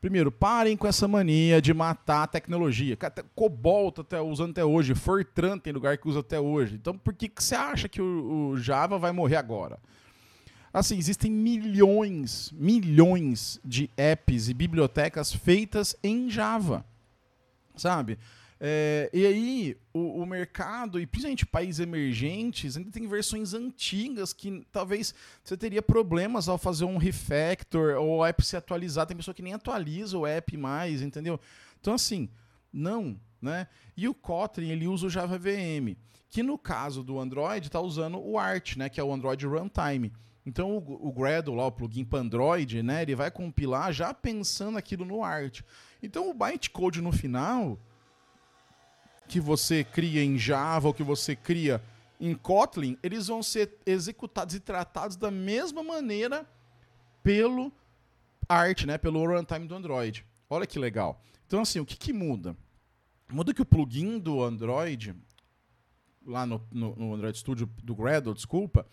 Primeiro, 0.04 0.34
parem 0.34 0.76
com 0.76 0.86
essa 0.86 1.08
mania 1.08 1.62
de 1.62 1.74
matar 1.74 2.24
a 2.24 2.28
tecnologia. 2.28 2.98
Cobol 3.34 3.90
tá 3.90 4.02
até 4.02 4.20
usando 4.20 4.52
até 4.52 4.66
hoje, 4.66 4.94
Fortran 4.94 5.58
tem 5.58 5.72
lugar 5.72 5.98
que 5.98 6.10
usa 6.10 6.20
até 6.20 6.38
hoje. 6.38 6.76
Então, 6.76 6.98
por 6.98 7.14
que, 7.14 7.30
que 7.30 7.42
você 7.42 7.56
acha 7.56 7.88
que 7.88 8.02
o, 8.02 8.50
o 8.50 8.58
Java 8.58 8.98
vai 8.98 9.14
morrer 9.14 9.38
agora? 9.38 9.80
Assim, 10.74 10.98
existem 10.98 11.32
milhões, 11.32 12.52
milhões 12.52 13.62
de 13.64 13.90
apps 13.96 14.50
e 14.50 14.54
bibliotecas 14.54 15.32
feitas 15.32 15.96
em 16.04 16.30
Java, 16.30 16.86
sabe? 17.74 18.20
É, 18.66 19.10
e 19.12 19.28
aí, 19.28 19.78
o, 19.94 20.22
o, 20.22 20.26
mercado, 20.26 20.98
e 20.98 21.06
principalmente 21.06 21.46
países 21.46 21.82
emergentes, 21.82 22.78
ainda 22.78 22.90
tem 22.90 23.06
versões 23.06 23.54
antigas 23.54 24.32
que 24.32 24.66
talvez 24.72 25.14
você 25.44 25.58
teria 25.58 25.82
problemas 25.82 26.48
ao 26.48 26.58
fazer 26.58 26.86
um 26.86 26.96
refactor 26.96 27.98
ou 27.98 28.20
o 28.20 28.26
app 28.26 28.42
se 28.42 28.56
atualizar. 28.56 29.06
Tem 29.06 29.18
pessoa 29.18 29.36
que 29.36 29.42
nem 29.42 29.54
atualiza 29.54 30.18
o 30.18 30.26
app 30.26 30.56
mais, 30.56 31.02
entendeu? 31.02 31.38
Então, 31.82 31.94
assim, 31.94 32.30
não. 32.72 33.20
Né? 33.42 33.68
E 33.98 34.08
o 34.08 34.14
Kotlin 34.14 34.70
ele 34.70 34.88
usa 34.88 35.08
o 35.08 35.10
Java 35.10 35.38
VM, 35.38 35.98
que 36.30 36.42
no 36.42 36.58
caso 36.58 37.04
do 37.04 37.20
Android 37.20 37.68
está 37.68 37.82
usando 37.82 38.18
o 38.18 38.40
Art, 38.40 38.78
né? 38.78 38.88
que 38.88 38.98
é 38.98 39.04
o 39.04 39.12
Android 39.12 39.46
Runtime. 39.46 40.14
Então 40.46 40.78
o, 40.78 41.10
o 41.10 41.12
Gradle, 41.12 41.54
lá, 41.54 41.68
o 41.68 41.72
plugin 41.72 42.06
para 42.06 42.20
Android, 42.20 42.82
né? 42.82 43.02
ele 43.02 43.14
vai 43.14 43.30
compilar 43.30 43.92
já 43.92 44.14
pensando 44.14 44.78
aquilo 44.78 45.04
no 45.04 45.22
Art. 45.22 45.64
Então 46.02 46.30
o 46.30 46.34
bytecode 46.34 47.02
no 47.02 47.12
final 47.12 47.78
que 49.34 49.40
você 49.40 49.84
cria 49.84 50.24
em 50.24 50.38
Java 50.38 50.90
ou 50.90 50.94
que 50.94 51.02
você 51.02 51.36
cria 51.36 51.82
em 52.20 52.36
Kotlin, 52.36 52.96
eles 53.02 53.26
vão 53.26 53.42
ser 53.42 53.80
executados 53.84 54.54
e 54.54 54.60
tratados 54.60 55.16
da 55.16 55.32
mesma 55.32 55.82
maneira 55.82 56.48
pelo 57.24 57.72
Art, 58.48 58.84
né, 58.84 58.96
pelo 58.96 59.26
runtime 59.26 59.66
do 59.66 59.74
Android. 59.74 60.24
Olha 60.48 60.68
que 60.68 60.78
legal. 60.78 61.20
Então, 61.48 61.62
assim, 61.64 61.80
o 61.80 61.86
que, 61.86 61.98
que 61.98 62.14
muda? 62.14 62.56
Muda 63.28 63.56
que 63.56 63.62
o 63.64 63.66
plugin 63.66 64.20
do 64.20 64.44
Android, 64.44 65.16
lá 66.24 66.46
no, 66.46 66.62
no, 66.72 66.96
no 66.96 67.16
Android 67.16 67.36
Studio 67.36 67.68
do 67.84 67.96
Gradle, 67.96 68.36
desculpa, 68.36 68.86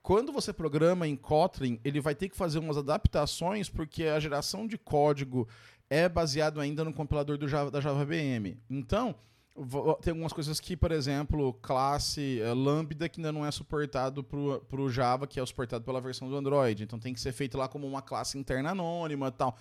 quando 0.00 0.32
você 0.32 0.54
programa 0.54 1.06
em 1.06 1.16
Kotlin, 1.16 1.78
ele 1.84 2.00
vai 2.00 2.14
ter 2.14 2.30
que 2.30 2.36
fazer 2.36 2.60
umas 2.60 2.78
adaptações, 2.78 3.68
porque 3.68 4.04
a 4.04 4.18
geração 4.18 4.66
de 4.66 4.78
código 4.78 5.46
é 5.90 6.08
baseado 6.08 6.62
ainda 6.62 6.82
no 6.82 6.94
compilador 6.94 7.36
do 7.36 7.46
Java, 7.46 7.70
da 7.70 7.82
JavaBM. 7.82 8.56
Então, 8.70 9.14
tem 10.02 10.10
algumas 10.10 10.32
coisas 10.32 10.60
que, 10.60 10.76
por 10.76 10.92
exemplo, 10.92 11.54
classe 11.54 12.40
uh, 12.42 12.54
Lambda 12.54 13.08
que 13.08 13.20
ainda 13.20 13.32
não 13.32 13.44
é 13.44 13.50
suportado 13.50 14.22
para 14.22 14.80
o 14.80 14.90
Java, 14.90 15.26
que 15.26 15.40
é 15.40 15.46
suportado 15.46 15.84
pela 15.84 16.00
versão 16.00 16.28
do 16.28 16.36
Android. 16.36 16.82
Então 16.82 16.98
tem 16.98 17.14
que 17.14 17.20
ser 17.20 17.32
feito 17.32 17.56
lá 17.56 17.66
como 17.68 17.86
uma 17.86 18.02
classe 18.02 18.38
interna 18.38 18.70
anônima 18.70 19.30
tal. 19.30 19.56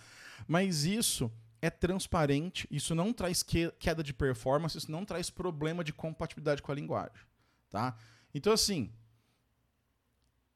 Mas 0.47 0.83
isso 0.83 1.31
é 1.61 1.69
transparente, 1.69 2.67
isso 2.69 2.93
não 2.93 3.13
traz 3.13 3.41
que, 3.41 3.71
queda 3.79 4.03
de 4.03 4.13
performance, 4.13 4.77
isso 4.77 4.91
não 4.91 5.05
traz 5.05 5.29
problema 5.29 5.83
de 5.83 5.93
compatibilidade 5.93 6.61
com 6.61 6.71
a 6.71 6.75
linguagem. 6.75 7.25
Tá? 7.69 7.95
Então, 8.33 8.53
assim, 8.53 8.91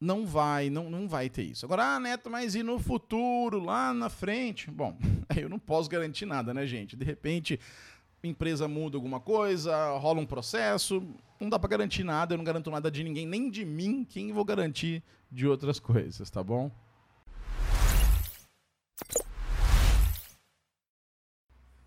não 0.00 0.26
vai, 0.26 0.70
não, 0.70 0.88
não 0.88 1.08
vai 1.08 1.28
ter 1.28 1.42
isso. 1.42 1.66
Agora, 1.66 1.96
ah, 1.96 2.00
Neto, 2.00 2.30
mas 2.30 2.54
e 2.54 2.62
no 2.62 2.78
futuro, 2.78 3.58
lá 3.58 3.92
na 3.92 4.08
frente? 4.08 4.70
Bom, 4.70 4.96
eu 5.36 5.48
não 5.48 5.58
posso 5.58 5.90
garantir 5.90 6.26
nada, 6.26 6.54
né, 6.54 6.66
gente? 6.66 6.96
De 6.96 7.04
repente 7.04 7.60
empresa 8.28 8.68
muda 8.68 8.96
alguma 8.96 9.20
coisa, 9.20 9.96
rola 9.98 10.20
um 10.20 10.26
processo, 10.26 11.02
não 11.40 11.48
dá 11.48 11.58
para 11.58 11.70
garantir 11.70 12.04
nada, 12.04 12.34
eu 12.34 12.38
não 12.38 12.44
garanto 12.44 12.70
nada 12.70 12.90
de 12.90 13.02
ninguém, 13.02 13.26
nem 13.26 13.50
de 13.50 13.64
mim, 13.64 14.04
quem 14.04 14.32
vou 14.32 14.44
garantir 14.44 15.02
de 15.30 15.46
outras 15.46 15.78
coisas, 15.80 16.28
tá 16.28 16.42
bom? 16.42 16.70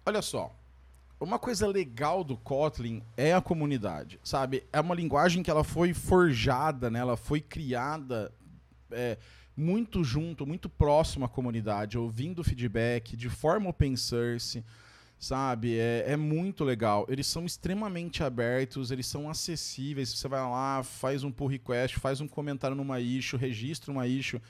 Olha 0.05 0.21
só, 0.21 0.53
uma 1.19 1.39
coisa 1.39 1.65
legal 1.67 2.23
do 2.23 2.35
Kotlin 2.35 3.01
é 3.15 3.33
a 3.33 3.41
comunidade, 3.41 4.19
sabe? 4.23 4.63
É 4.73 4.81
uma 4.81 4.93
linguagem 4.95 5.41
que 5.41 5.49
ela 5.49 5.63
foi 5.63 5.93
forjada, 5.93 6.89
né? 6.89 6.99
ela 6.99 7.15
foi 7.15 7.39
criada 7.39 8.33
é, 8.91 9.17
muito 9.55 10.03
junto, 10.03 10.45
muito 10.45 10.67
próximo 10.67 11.23
à 11.23 11.29
comunidade, 11.29 11.97
ouvindo 11.97 12.43
feedback, 12.43 13.15
de 13.15 13.29
forma 13.29 13.69
open 13.69 13.95
source 13.95 14.63
sabe? 15.23 15.77
É, 15.77 16.03
é 16.07 16.17
muito 16.17 16.63
legal. 16.63 17.05
Eles 17.07 17.27
são 17.27 17.45
extremamente 17.45 18.23
abertos, 18.23 18.91
eles 18.91 19.07
são 19.07 19.29
acessíveis. 19.29 20.09
Você 20.09 20.27
vai 20.27 20.41
lá, 20.41 20.83
faz 20.83 21.23
um 21.23 21.31
pull 21.31 21.47
request, 21.47 21.97
faz 21.97 22.19
um 22.19 22.27
comentário 22.27 22.75
numa 22.75 22.99
issue, 22.99 23.39
registra 23.39 23.91
uma 23.91 24.05
issue. 24.05 24.41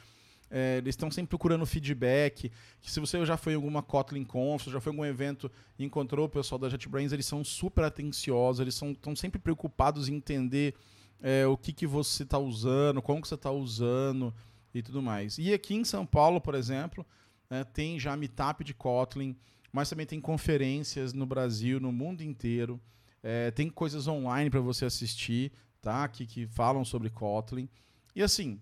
É, 0.49 0.77
eles 0.77 0.93
estão 0.93 1.11
sempre 1.11 1.29
procurando 1.29 1.65
feedback. 1.65 2.51
Se 2.81 2.99
você 2.99 3.23
já 3.23 3.37
foi 3.37 3.53
em 3.53 3.55
alguma 3.55 3.83
Kotlin 3.83 4.23
Conf, 4.23 4.67
já 4.67 4.81
foi 4.81 4.91
em 4.91 4.95
algum 4.95 5.05
evento 5.05 5.49
e 5.77 5.85
encontrou 5.85 6.25
o 6.25 6.29
pessoal 6.29 6.57
da 6.57 6.69
JetBrains, 6.69 7.11
eles 7.11 7.25
são 7.25 7.43
super 7.43 7.83
atenciosos, 7.83 8.59
eles 8.59 8.73
estão 8.73 9.15
sempre 9.15 9.39
preocupados 9.39 10.09
em 10.09 10.15
entender 10.15 10.73
é, 11.21 11.45
o 11.45 11.55
que, 11.55 11.71
que 11.71 11.85
você 11.85 12.23
está 12.23 12.39
usando, 12.39 13.01
como 13.01 13.21
que 13.21 13.27
você 13.27 13.35
está 13.35 13.51
usando 13.51 14.33
e 14.73 14.81
tudo 14.81 15.01
mais. 15.01 15.37
E 15.37 15.53
aqui 15.53 15.75
em 15.75 15.83
São 15.83 16.05
Paulo, 16.05 16.41
por 16.41 16.55
exemplo, 16.55 17.05
né, 17.47 17.63
tem 17.63 17.99
já 17.99 18.17
meetup 18.17 18.63
de 18.63 18.73
Kotlin 18.73 19.35
mas 19.73 19.89
também 19.89 20.05
tem 20.05 20.21
conferências 20.21 21.13
no 21.13 21.25
Brasil, 21.25 21.79
no 21.79 21.91
mundo 21.91 22.21
inteiro. 22.21 22.79
É, 23.23 23.49
tem 23.49 23.71
coisas 23.71 24.07
online 24.07 24.51
para 24.51 24.59
você 24.59 24.85
assistir, 24.85 25.51
tá? 25.81 26.07
Que, 26.07 26.27
que 26.27 26.45
falam 26.45 26.85
sobre 26.85 27.09
Kotlin. 27.09 27.67
E 28.15 28.21
assim, 28.21 28.61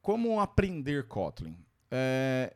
como 0.00 0.40
aprender 0.40 1.08
Kotlin? 1.08 1.56
É, 1.90 2.54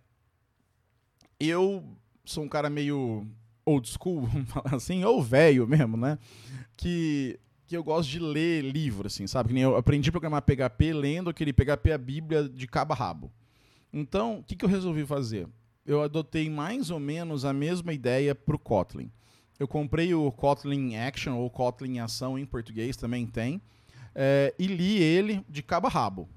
eu 1.40 1.84
sou 2.24 2.44
um 2.44 2.48
cara 2.48 2.70
meio 2.70 3.26
old 3.66 3.88
school, 3.88 4.26
vamos 4.30 4.48
falar 4.48 4.76
assim, 4.76 5.04
ou 5.04 5.20
velho 5.20 5.66
mesmo, 5.66 5.96
né? 5.96 6.20
Que, 6.76 7.40
que 7.66 7.76
eu 7.76 7.82
gosto 7.82 8.08
de 8.08 8.20
ler 8.20 8.62
livro, 8.62 9.08
assim, 9.08 9.26
sabe? 9.26 9.48
Que 9.48 9.54
nem 9.54 9.64
eu 9.64 9.76
aprendi 9.76 10.08
a 10.08 10.12
programar 10.12 10.42
PHP 10.42 10.92
lendo 10.92 11.30
aquele 11.30 11.52
PHP 11.52 11.90
a 11.90 11.98
Bíblia 11.98 12.48
de 12.48 12.68
cabo 12.68 12.92
a 12.92 12.96
rabo. 12.96 13.32
Então, 13.92 14.38
o 14.38 14.44
que, 14.44 14.54
que 14.54 14.64
eu 14.64 14.68
resolvi 14.68 15.04
fazer? 15.04 15.48
Eu 15.84 16.02
adotei 16.02 16.48
mais 16.48 16.90
ou 16.90 17.00
menos 17.00 17.44
a 17.44 17.52
mesma 17.52 17.92
ideia 17.92 18.34
para 18.34 18.56
o 18.56 18.58
Kotlin. 18.58 19.10
Eu 19.58 19.68
comprei 19.68 20.14
o 20.14 20.30
Kotlin 20.32 20.96
Action, 20.96 21.36
ou 21.36 21.48
Kotlin 21.50 21.98
Ação 21.98 22.38
em 22.38 22.44
português, 22.44 22.96
também 22.96 23.26
tem, 23.26 23.60
é, 24.14 24.54
e 24.58 24.66
li 24.66 25.00
ele 25.00 25.44
de 25.48 25.62
cabo 25.62 25.86
a 25.86 25.90
rabo. 25.90 26.28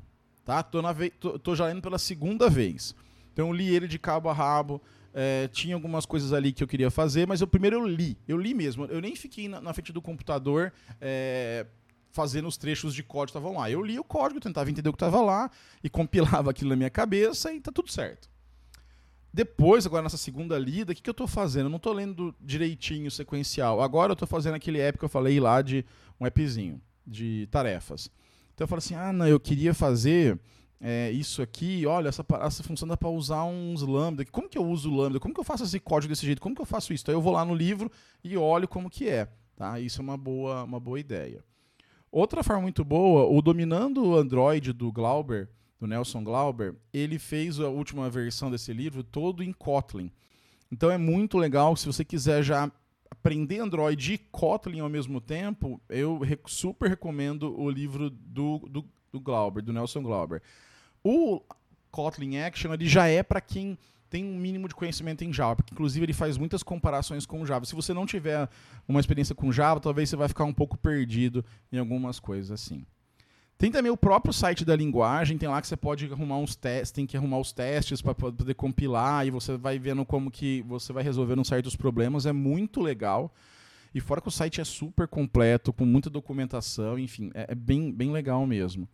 Tá? 0.43 0.61
Tô, 0.61 0.81
na 0.81 0.93
tô, 1.19 1.39
tô, 1.39 1.55
já 1.55 1.65
lendo 1.65 1.81
pela 1.81 1.97
segunda 1.97 2.49
vez. 2.49 2.95
Então 3.33 3.47
eu 3.47 3.53
li 3.53 3.73
ele 3.73 3.87
de 3.87 3.97
cabo 3.97 4.29
a 4.29 4.33
rabo, 4.33 4.81
é, 5.13 5.47
tinha 5.47 5.75
algumas 5.75 6.05
coisas 6.05 6.33
ali 6.33 6.51
que 6.51 6.63
eu 6.63 6.67
queria 6.67 6.91
fazer, 6.91 7.27
mas 7.27 7.41
o 7.41 7.47
primeiro 7.47 7.77
eu 7.77 7.87
li. 7.87 8.17
Eu 8.27 8.37
li 8.37 8.53
mesmo. 8.53 8.85
Eu 8.85 9.01
nem 9.01 9.15
fiquei 9.15 9.47
na, 9.47 9.59
na 9.59 9.73
frente 9.73 9.91
do 9.91 10.01
computador 10.01 10.71
é, 11.01 11.65
fazendo 12.11 12.47
os 12.47 12.57
trechos 12.57 12.93
de 12.93 13.01
código 13.01 13.33
que 13.33 13.37
estavam 13.39 13.59
lá. 13.59 13.69
Eu 13.69 13.81
li 13.81 13.97
o 13.97 14.03
código, 14.03 14.39
tentava 14.39 14.69
entender 14.69 14.89
o 14.89 14.93
que 14.93 14.97
estava 14.97 15.21
lá 15.21 15.49
e 15.83 15.89
compilava 15.89 16.51
aquilo 16.51 16.69
na 16.69 16.75
minha 16.75 16.89
cabeça 16.89 17.51
e 17.51 17.59
tá 17.59 17.71
tudo 17.71 17.91
certo. 17.91 18.29
Depois, 19.35 19.85
agora 19.85 20.03
nessa 20.03 20.15
segunda 20.15 20.57
lida, 20.57 20.93
o 20.93 20.95
que, 20.95 21.01
que 21.01 21.09
eu 21.09 21.11
estou 21.11 21.27
fazendo? 21.27 21.65
Eu 21.65 21.69
não 21.69 21.75
estou 21.75 21.91
lendo 21.91 22.33
direitinho 22.39 23.11
sequencial. 23.11 23.81
Agora 23.81 24.11
eu 24.11 24.13
estou 24.13 24.25
fazendo 24.25 24.55
aquele 24.55 24.79
app 24.79 24.97
que 24.97 25.03
eu 25.03 25.09
falei 25.09 25.41
lá 25.41 25.61
de 25.61 25.83
um 26.17 26.25
appzinho 26.25 26.81
de 27.05 27.45
tarefas. 27.51 28.09
Então 28.53 28.63
eu 28.63 28.67
falo 28.69 28.77
assim, 28.77 28.95
ah, 28.95 29.11
não, 29.11 29.27
eu 29.27 29.37
queria 29.37 29.73
fazer 29.73 30.39
é, 30.79 31.11
isso 31.11 31.41
aqui, 31.41 31.85
olha, 31.85 32.07
essa, 32.07 32.25
essa 32.43 32.63
função 32.63 32.87
dá 32.87 32.95
para 32.95 33.09
usar 33.09 33.43
uns 33.43 33.81
lambda. 33.81 34.23
Como 34.23 34.47
que 34.47 34.57
eu 34.57 34.65
uso 34.65 34.89
lambda? 34.89 35.19
Como 35.19 35.33
que 35.33 35.39
eu 35.41 35.43
faço 35.43 35.65
esse 35.65 35.81
código 35.81 36.13
desse 36.13 36.25
jeito? 36.25 36.41
Como 36.41 36.55
que 36.55 36.61
eu 36.61 36.65
faço 36.65 36.93
isso? 36.93 37.03
Então 37.03 37.13
eu 37.13 37.21
vou 37.21 37.33
lá 37.33 37.43
no 37.43 37.53
livro 37.53 37.91
e 38.23 38.37
olho 38.37 38.69
como 38.69 38.89
que 38.89 39.09
é. 39.09 39.27
Tá? 39.57 39.81
Isso 39.81 39.99
é 39.99 40.01
uma 40.01 40.15
boa, 40.15 40.63
uma 40.63 40.79
boa 40.79 40.97
ideia. 40.97 41.43
Outra 42.09 42.41
forma 42.41 42.61
muito 42.61 42.85
boa, 42.85 43.25
o 43.25 43.41
Dominando 43.41 44.15
Android 44.15 44.71
do 44.71 44.93
Glauber, 44.93 45.49
do 45.79 45.87
Nelson 45.87 46.23
Glauber, 46.23 46.75
ele 46.93 47.19
fez 47.19 47.59
a 47.59 47.67
última 47.67 48.09
versão 48.09 48.49
desse 48.49 48.73
livro 48.73 49.03
todo 49.03 49.43
em 49.43 49.51
Kotlin. 49.51 50.11
Então 50.71 50.89
é 50.89 50.97
muito 50.97 51.37
legal, 51.37 51.75
se 51.75 51.85
você 51.85 52.03
quiser 52.03 52.43
já 52.43 52.71
aprender 53.09 53.59
Android 53.59 54.13
e 54.13 54.17
Kotlin 54.17 54.79
ao 54.79 54.89
mesmo 54.89 55.21
tempo, 55.21 55.81
eu 55.89 56.21
super 56.45 56.89
recomendo 56.89 57.59
o 57.59 57.69
livro 57.69 58.09
do, 58.09 58.59
do, 58.69 58.85
do 59.11 59.19
Glauber, 59.19 59.61
do 59.61 59.73
Nelson 59.73 60.01
Glauber. 60.01 60.41
O 61.03 61.41
Kotlin 61.91 62.37
Action 62.37 62.73
ele 62.73 62.87
já 62.87 63.07
é 63.07 63.23
para 63.23 63.41
quem 63.41 63.77
tem 64.09 64.23
um 64.23 64.37
mínimo 64.37 64.67
de 64.67 64.75
conhecimento 64.75 65.23
em 65.23 65.33
Java, 65.33 65.57
porque 65.57 65.73
inclusive 65.73 66.05
ele 66.05 66.13
faz 66.13 66.37
muitas 66.37 66.63
comparações 66.63 67.25
com 67.25 67.45
Java. 67.45 67.65
Se 67.65 67.75
você 67.75 67.93
não 67.93 68.05
tiver 68.05 68.47
uma 68.87 68.99
experiência 68.99 69.35
com 69.35 69.51
Java, 69.51 69.79
talvez 69.79 70.09
você 70.09 70.15
vai 70.15 70.27
ficar 70.27 70.45
um 70.45 70.53
pouco 70.53 70.77
perdido 70.77 71.43
em 71.71 71.77
algumas 71.77 72.19
coisas 72.19 72.51
assim. 72.51 72.85
Tem 73.57 73.71
também 73.71 73.91
o 73.91 73.95
próprio 73.95 74.33
site 74.33 74.65
da 74.65 74.75
linguagem, 74.75 75.37
tem 75.37 75.47
lá 75.47 75.61
que 75.61 75.67
você 75.67 75.77
pode 75.77 76.11
arrumar 76.11 76.37
uns 76.37 76.55
testes, 76.55 76.91
tem 76.91 77.05
que 77.05 77.15
arrumar 77.15 77.39
os 77.39 77.53
testes 77.53 78.01
para 78.01 78.13
poder 78.13 78.53
compilar 78.53 79.25
e 79.25 79.31
você 79.31 79.55
vai 79.55 79.79
vendo 79.79 80.05
como 80.05 80.29
que 80.29 80.61
você 80.63 80.91
vai 80.91 81.03
resolvendo 81.03 81.43
certos 81.45 81.75
problemas, 81.75 82.25
é 82.25 82.33
muito 82.33 82.81
legal. 82.81 83.33
E 83.93 84.01
fora 84.01 84.19
que 84.19 84.27
o 84.27 84.31
site 84.31 84.59
é 84.59 84.65
super 84.65 85.07
completo, 85.07 85.71
com 85.71 85.85
muita 85.85 86.09
documentação, 86.09 86.99
enfim, 86.99 87.31
é, 87.33 87.45
é 87.51 87.55
bem, 87.55 87.93
bem 87.93 88.11
legal 88.11 88.45
mesmo. 88.45 88.89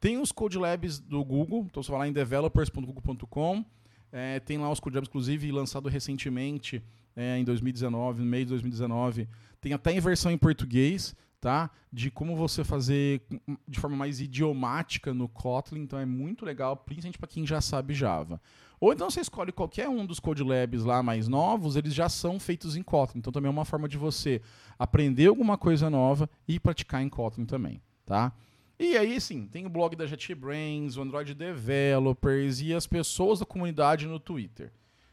Tem 0.00 0.18
os 0.18 0.32
Code 0.32 0.58
Labs 0.58 0.98
do 0.98 1.24
Google, 1.24 1.66
então 1.70 1.80
você 1.80 1.90
vai 1.92 2.00
lá 2.00 2.08
em 2.08 2.12
developers.google.com, 2.12 3.64
É, 4.12 4.40
tem 4.40 4.58
lá 4.58 4.68
os 4.68 4.80
Code 4.80 4.94
Jobs, 4.94 5.08
inclusive, 5.08 5.52
lançado 5.52 5.88
recentemente, 5.88 6.82
é, 7.14 7.38
em 7.38 7.44
2019, 7.44 8.22
no 8.22 8.26
meio 8.26 8.44
de 8.44 8.48
2019. 8.48 9.28
Tem 9.60 9.72
até 9.72 9.92
em 9.92 10.00
versão 10.00 10.32
em 10.32 10.38
português, 10.38 11.14
tá? 11.40 11.70
De 11.92 12.10
como 12.10 12.36
você 12.36 12.62
fazer 12.62 13.22
de 13.66 13.80
forma 13.80 13.96
mais 13.96 14.20
idiomática 14.20 15.14
no 15.14 15.28
Kotlin. 15.28 15.80
Então 15.80 15.98
é 15.98 16.04
muito 16.04 16.44
legal, 16.44 16.76
principalmente 16.76 17.18
para 17.18 17.28
quem 17.28 17.46
já 17.46 17.60
sabe 17.60 17.94
Java. 17.94 18.40
Ou 18.78 18.92
então 18.92 19.10
você 19.10 19.20
escolhe 19.20 19.52
qualquer 19.52 19.88
um 19.88 20.06
dos 20.06 20.20
Code 20.20 20.42
Labs 20.42 20.84
lá 20.84 21.02
mais 21.02 21.28
novos, 21.28 21.76
eles 21.76 21.94
já 21.94 22.08
são 22.08 22.38
feitos 22.38 22.76
em 22.76 22.82
Kotlin. 22.82 23.18
Então 23.18 23.32
também 23.32 23.48
é 23.48 23.52
uma 23.52 23.64
forma 23.64 23.88
de 23.88 23.96
você 23.96 24.40
aprender 24.78 25.26
alguma 25.26 25.56
coisa 25.58 25.88
nova 25.88 26.28
e 26.46 26.60
praticar 26.60 27.02
em 27.02 27.08
Kotlin 27.08 27.46
também, 27.46 27.82
tá? 28.04 28.32
E 28.78 28.96
aí, 28.96 29.20
sim, 29.20 29.46
tem 29.46 29.66
o 29.66 29.68
blog 29.68 29.94
da 29.94 30.06
JetBrains, 30.06 30.96
o 30.96 31.02
Android 31.02 31.34
Developers 31.34 32.62
e 32.62 32.72
as 32.72 32.86
pessoas 32.86 33.38
da 33.38 33.44
comunidade 33.44 34.06
no 34.06 34.18
Twitter. 34.18 34.72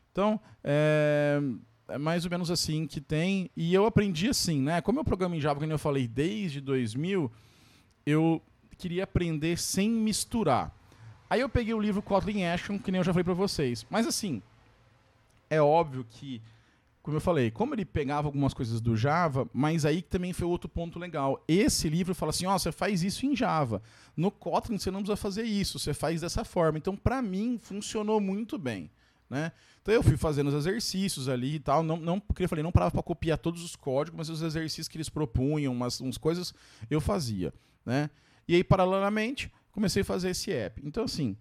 Então, 0.09 0.39
é, 0.63 1.37
é, 1.87 1.97
mais 1.97 2.25
ou 2.25 2.31
menos 2.31 2.51
assim 2.51 2.85
que 2.85 2.99
tem. 2.99 3.49
E 3.55 3.73
eu 3.73 3.85
aprendi 3.85 4.29
assim, 4.29 4.61
né? 4.61 4.81
Como 4.81 4.99
eu 4.99 5.03
programo 5.03 5.35
em 5.35 5.41
Java, 5.41 5.59
como 5.59 5.71
eu 5.71 5.79
falei, 5.79 6.07
desde 6.07 6.61
2000, 6.61 7.31
eu 8.05 8.41
queria 8.77 9.03
aprender 9.03 9.57
sem 9.57 9.89
misturar. 9.89 10.75
Aí 11.29 11.41
eu 11.41 11.49
peguei 11.49 11.73
o 11.73 11.79
livro 11.79 12.01
Kotlin 12.01 12.43
Action, 12.43 12.79
que 12.79 12.91
nem 12.91 12.99
eu 12.99 13.03
já 13.03 13.11
falei 13.11 13.23
para 13.23 13.33
vocês. 13.33 13.85
Mas 13.89 14.07
assim, 14.07 14.41
é 15.49 15.61
óbvio 15.61 16.05
que 16.09 16.41
como 17.07 17.15
eu 17.15 17.21
falei, 17.21 17.49
como 17.49 17.73
ele 17.73 17.85
pegava 17.85 18.27
algumas 18.27 18.53
coisas 18.53 18.81
do 18.81 18.93
Java, 18.93 19.49
mas 19.53 19.85
aí 19.85 20.01
também 20.01 20.33
foi 20.33 20.45
outro 20.45 20.67
ponto 20.67 20.99
legal. 20.99 21.41
Esse 21.47 21.87
livro 21.87 22.13
fala 22.13 22.31
assim: 22.31 22.45
ó, 22.45 22.53
oh, 22.53 22.59
você 22.59 22.69
faz 22.69 23.01
isso 23.01 23.25
em 23.25 23.33
Java. 23.33 23.81
No 24.13 24.29
Kotlin 24.29 24.77
você 24.77 24.91
não 24.91 24.99
precisa 24.99 25.15
fazer 25.15 25.43
isso, 25.43 25.79
você 25.79 25.93
faz 25.93 26.19
dessa 26.19 26.43
forma. 26.43 26.77
Então, 26.77 26.97
para 26.97 27.21
mim, 27.21 27.57
funcionou 27.63 28.19
muito 28.19 28.57
bem. 28.57 28.91
Né? 29.29 29.51
Então 29.81 29.93
eu 29.93 30.01
fui 30.01 30.15
fazendo 30.15 30.47
os 30.47 30.53
exercícios 30.53 31.27
ali 31.27 31.55
e 31.55 31.59
tal, 31.59 31.83
não, 31.83 31.97
não 31.97 32.19
porque 32.19 32.43
eu 32.43 32.49
falei, 32.49 32.63
não 32.63 32.71
parava 32.71 32.91
para 32.91 33.03
copiar 33.03 33.37
todos 33.37 33.63
os 33.63 33.75
códigos, 33.75 34.17
mas 34.17 34.29
os 34.29 34.41
exercícios 34.41 34.87
que 34.87 34.97
eles 34.97 35.09
propunham, 35.09 35.73
umas, 35.73 35.99
umas 35.99 36.17
coisas 36.17 36.53
eu 36.89 37.01
fazia, 37.01 37.53
né? 37.85 38.09
E 38.47 38.55
aí 38.55 38.63
paralelamente 38.63 39.51
comecei 39.71 40.01
a 40.01 40.05
fazer 40.05 40.29
esse 40.29 40.51
app. 40.51 40.81
Então 40.85 41.03
assim, 41.03 41.35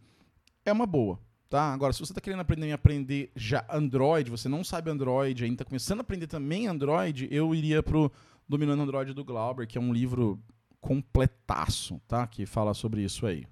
é 0.65 0.73
uma 0.73 0.87
boa. 0.87 1.19
Tá? 1.49 1.73
Agora, 1.73 1.93
se 1.93 2.01
você 2.01 2.11
está 2.11 2.21
querendo 2.21 2.41
aprender, 2.41 2.73
aprender 2.73 3.31
já 3.37 3.65
Android, 3.71 4.29
você 4.29 4.49
não 4.49 4.65
sabe 4.65 4.91
Android, 4.91 5.45
ainda 5.45 5.55
está 5.55 5.65
começando 5.65 6.01
a 6.01 6.03
aprender 6.03 6.27
também 6.27 6.67
Android, 6.67 7.29
eu 7.31 7.55
iria 7.55 7.85
pro 7.85 8.11
Dominando 8.49 8.83
Android 8.83 9.13
do 9.13 9.25
Glauber, 9.25 9.67
que 9.67 9.79
é 9.79 9.81
um 9.81 9.93
livro 9.93 10.43
completaço, 10.81 12.01
tá? 12.09 12.27
Que 12.27 12.47
fala 12.47 12.75
sobre 12.75 13.03
isso 13.03 13.27
aí. 13.27 13.47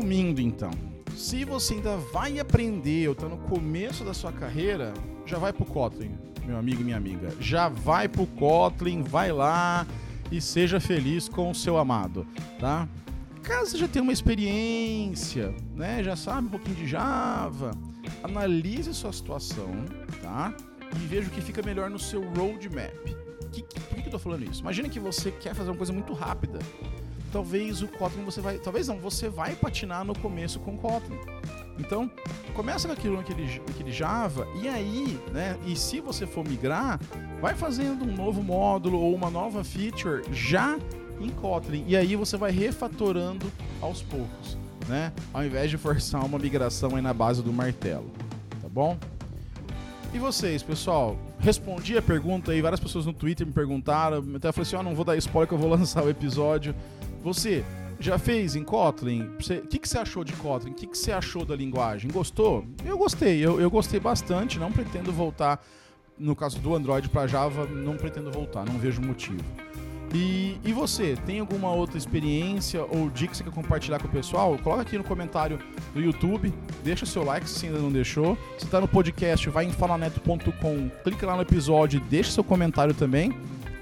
Resumindo, 0.00 0.40
então, 0.40 0.70
se 1.14 1.44
você 1.44 1.74
ainda 1.74 1.98
vai 1.98 2.40
aprender 2.40 3.06
ou 3.08 3.12
está 3.12 3.28
no 3.28 3.36
começo 3.36 4.02
da 4.02 4.14
sua 4.14 4.32
carreira, 4.32 4.94
já 5.26 5.36
vai 5.36 5.52
pro 5.52 5.66
Kotlin, 5.66 6.12
meu 6.46 6.56
amigo 6.56 6.80
e 6.80 6.84
minha 6.84 6.96
amiga. 6.96 7.28
Já 7.38 7.68
vai 7.68 8.08
pro 8.08 8.26
Kotlin, 8.26 9.02
vai 9.02 9.30
lá 9.30 9.86
e 10.32 10.40
seja 10.40 10.80
feliz 10.80 11.28
com 11.28 11.50
o 11.50 11.54
seu 11.54 11.76
amado, 11.76 12.26
tá? 12.58 12.88
Caso 13.42 13.72
você 13.72 13.76
já 13.76 13.88
tenha 13.88 14.02
uma 14.02 14.12
experiência, 14.12 15.54
né, 15.76 16.02
já 16.02 16.16
sabe 16.16 16.46
um 16.46 16.50
pouquinho 16.50 16.76
de 16.76 16.86
Java, 16.86 17.72
analise 18.22 18.94
sua 18.94 19.12
situação, 19.12 19.84
tá? 20.22 20.54
E 20.96 21.06
veja 21.08 21.28
o 21.28 21.30
que 21.30 21.42
fica 21.42 21.60
melhor 21.60 21.90
no 21.90 21.98
seu 21.98 22.22
roadmap. 22.22 23.04
Que, 23.52 23.60
que, 23.60 23.80
por 23.80 23.96
que 24.00 24.08
eu 24.08 24.12
tô 24.12 24.18
falando 24.18 24.50
isso? 24.50 24.62
Imagina 24.62 24.88
que 24.88 24.98
você 24.98 25.30
quer 25.30 25.54
fazer 25.54 25.68
uma 25.68 25.76
coisa 25.76 25.92
muito 25.92 26.14
rápida. 26.14 26.58
Talvez 27.32 27.82
o 27.82 27.88
Kotlin 27.88 28.24
você 28.24 28.40
vai. 28.40 28.58
Talvez 28.58 28.88
não, 28.88 28.98
você 28.98 29.28
vai 29.28 29.54
patinar 29.54 30.04
no 30.04 30.18
começo 30.18 30.58
com 30.60 30.76
Kotlin. 30.76 31.18
Então, 31.78 32.10
começa 32.54 32.86
com 32.86 32.92
aquilo 32.92 33.16
naquele, 33.16 33.60
naquele 33.66 33.90
Java, 33.90 34.46
e 34.60 34.68
aí, 34.68 35.18
né? 35.32 35.56
E 35.66 35.74
se 35.74 36.00
você 36.00 36.26
for 36.26 36.46
migrar, 36.46 37.00
vai 37.40 37.54
fazendo 37.54 38.04
um 38.04 38.14
novo 38.14 38.42
módulo 38.42 38.98
ou 38.98 39.14
uma 39.14 39.30
nova 39.30 39.64
feature 39.64 40.22
já 40.30 40.78
em 41.20 41.30
Kotlin. 41.30 41.84
E 41.86 41.96
aí 41.96 42.16
você 42.16 42.36
vai 42.36 42.50
refatorando 42.50 43.50
aos 43.80 44.02
poucos, 44.02 44.58
né? 44.88 45.12
Ao 45.32 45.44
invés 45.44 45.70
de 45.70 45.78
forçar 45.78 46.24
uma 46.24 46.38
migração 46.38 46.96
aí 46.96 47.02
na 47.02 47.14
base 47.14 47.42
do 47.42 47.52
martelo. 47.52 48.10
Tá 48.60 48.68
bom? 48.68 48.98
E 50.12 50.18
vocês, 50.18 50.62
pessoal? 50.62 51.16
Respondi 51.38 51.96
a 51.96 52.02
pergunta 52.02 52.50
aí, 52.50 52.60
várias 52.60 52.80
pessoas 52.80 53.06
no 53.06 53.12
Twitter 53.12 53.46
me 53.46 53.52
perguntaram, 53.52 54.18
até 54.34 54.50
falei 54.50 54.66
assim, 54.66 54.76
ó, 54.76 54.80
oh, 54.80 54.82
não 54.82 54.94
vou 54.94 55.04
dar 55.04 55.16
spoiler 55.16 55.48
que 55.48 55.54
eu 55.54 55.58
vou 55.58 55.70
lançar 55.70 56.04
o 56.04 56.10
episódio. 56.10 56.74
Você 57.22 57.64
já 57.98 58.18
fez 58.18 58.56
em 58.56 58.64
Kotlin? 58.64 59.24
O 59.24 59.66
que, 59.66 59.78
que 59.78 59.88
você 59.88 59.98
achou 59.98 60.24
de 60.24 60.32
Kotlin? 60.32 60.70
O 60.70 60.74
que, 60.74 60.86
que 60.86 60.96
você 60.96 61.12
achou 61.12 61.44
da 61.44 61.54
linguagem? 61.54 62.10
Gostou? 62.10 62.64
Eu 62.84 62.96
gostei, 62.96 63.38
eu, 63.44 63.60
eu 63.60 63.70
gostei 63.70 64.00
bastante. 64.00 64.58
Não 64.58 64.72
pretendo 64.72 65.12
voltar, 65.12 65.62
no 66.18 66.34
caso 66.34 66.58
do 66.58 66.74
Android 66.74 67.08
para 67.08 67.26
Java, 67.26 67.66
não 67.66 67.96
pretendo 67.96 68.30
voltar, 68.30 68.64
não 68.64 68.78
vejo 68.78 69.02
motivo. 69.02 69.44
E, 70.12 70.58
e 70.64 70.72
você, 70.72 71.16
tem 71.24 71.38
alguma 71.38 71.70
outra 71.70 71.96
experiência 71.96 72.82
ou 72.82 73.08
dica 73.10 73.30
que 73.30 73.36
você 73.36 73.44
quer 73.44 73.52
compartilhar 73.52 74.00
com 74.00 74.08
o 74.08 74.10
pessoal? 74.10 74.58
Coloca 74.58 74.82
aqui 74.82 74.98
no 74.98 75.04
comentário 75.04 75.58
do 75.94 76.00
YouTube, 76.00 76.52
deixa 76.82 77.06
seu 77.06 77.22
like 77.22 77.48
se 77.48 77.66
ainda 77.66 77.78
não 77.78 77.92
deixou. 77.92 78.36
Se 78.58 78.64
está 78.64 78.80
no 78.80 78.88
podcast, 78.88 79.48
vai 79.50 79.66
em 79.66 79.72
falaneto.com, 79.72 80.90
clica 81.04 81.26
lá 81.26 81.36
no 81.36 81.42
episódio 81.42 81.98
e 81.98 82.00
deixa 82.10 82.32
seu 82.32 82.42
comentário 82.42 82.92
também, 82.92 83.32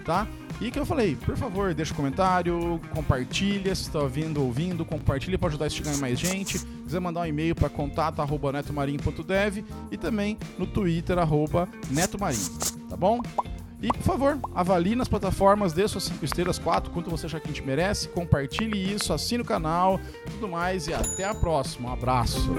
tá? 0.05 0.27
E 0.61 0.71
que 0.73 0.79
eu 0.79 0.85
falei, 0.85 1.15
por 1.15 1.37
favor, 1.37 1.73
deixa 1.73 1.93
um 1.93 1.97
comentário, 1.97 2.81
compartilha 2.93 3.75
se 3.75 3.83
está 3.83 4.01
vindo 4.05 4.43
ouvindo, 4.43 4.85
compartilha 4.85 5.39
para 5.39 5.49
ajudar 5.51 5.67
a 5.67 5.71
chegar 5.71 5.95
em 5.95 5.99
mais 5.99 6.19
gente. 6.19 6.59
Se 6.59 6.67
quiser 6.67 7.01
mandar 7.01 7.21
um 7.21 7.27
e-mail 7.27 7.55
para 7.55 7.69
contato@netomarinho.dev 7.69 9.65
e 9.91 9.97
também 9.97 10.37
no 10.59 10.67
Twitter 10.67 11.17
arroba 11.19 11.69
netomarinho, 11.91 12.51
tá 12.89 12.97
bom? 12.97 13.23
E, 13.81 13.87
por 13.89 14.03
favor, 14.03 14.39
avalie 14.53 14.97
nas 14.97 15.07
plataformas, 15.07 15.73
dê 15.73 15.87
suas 15.87 16.03
5 16.05 16.25
estrelas, 16.25 16.59
4, 16.59 16.91
quanto 16.91 17.09
você 17.09 17.27
achar 17.27 17.39
que 17.39 17.49
a 17.49 17.53
gente 17.53 17.65
merece, 17.65 18.09
compartilhe 18.09 18.93
isso, 18.93 19.13
assine 19.13 19.43
o 19.43 19.45
canal, 19.45 20.01
tudo 20.33 20.49
mais 20.49 20.89
e 20.89 20.95
até 20.95 21.25
a 21.25 21.35
próxima. 21.35 21.91
Um 21.91 21.93
abraço. 21.93 22.51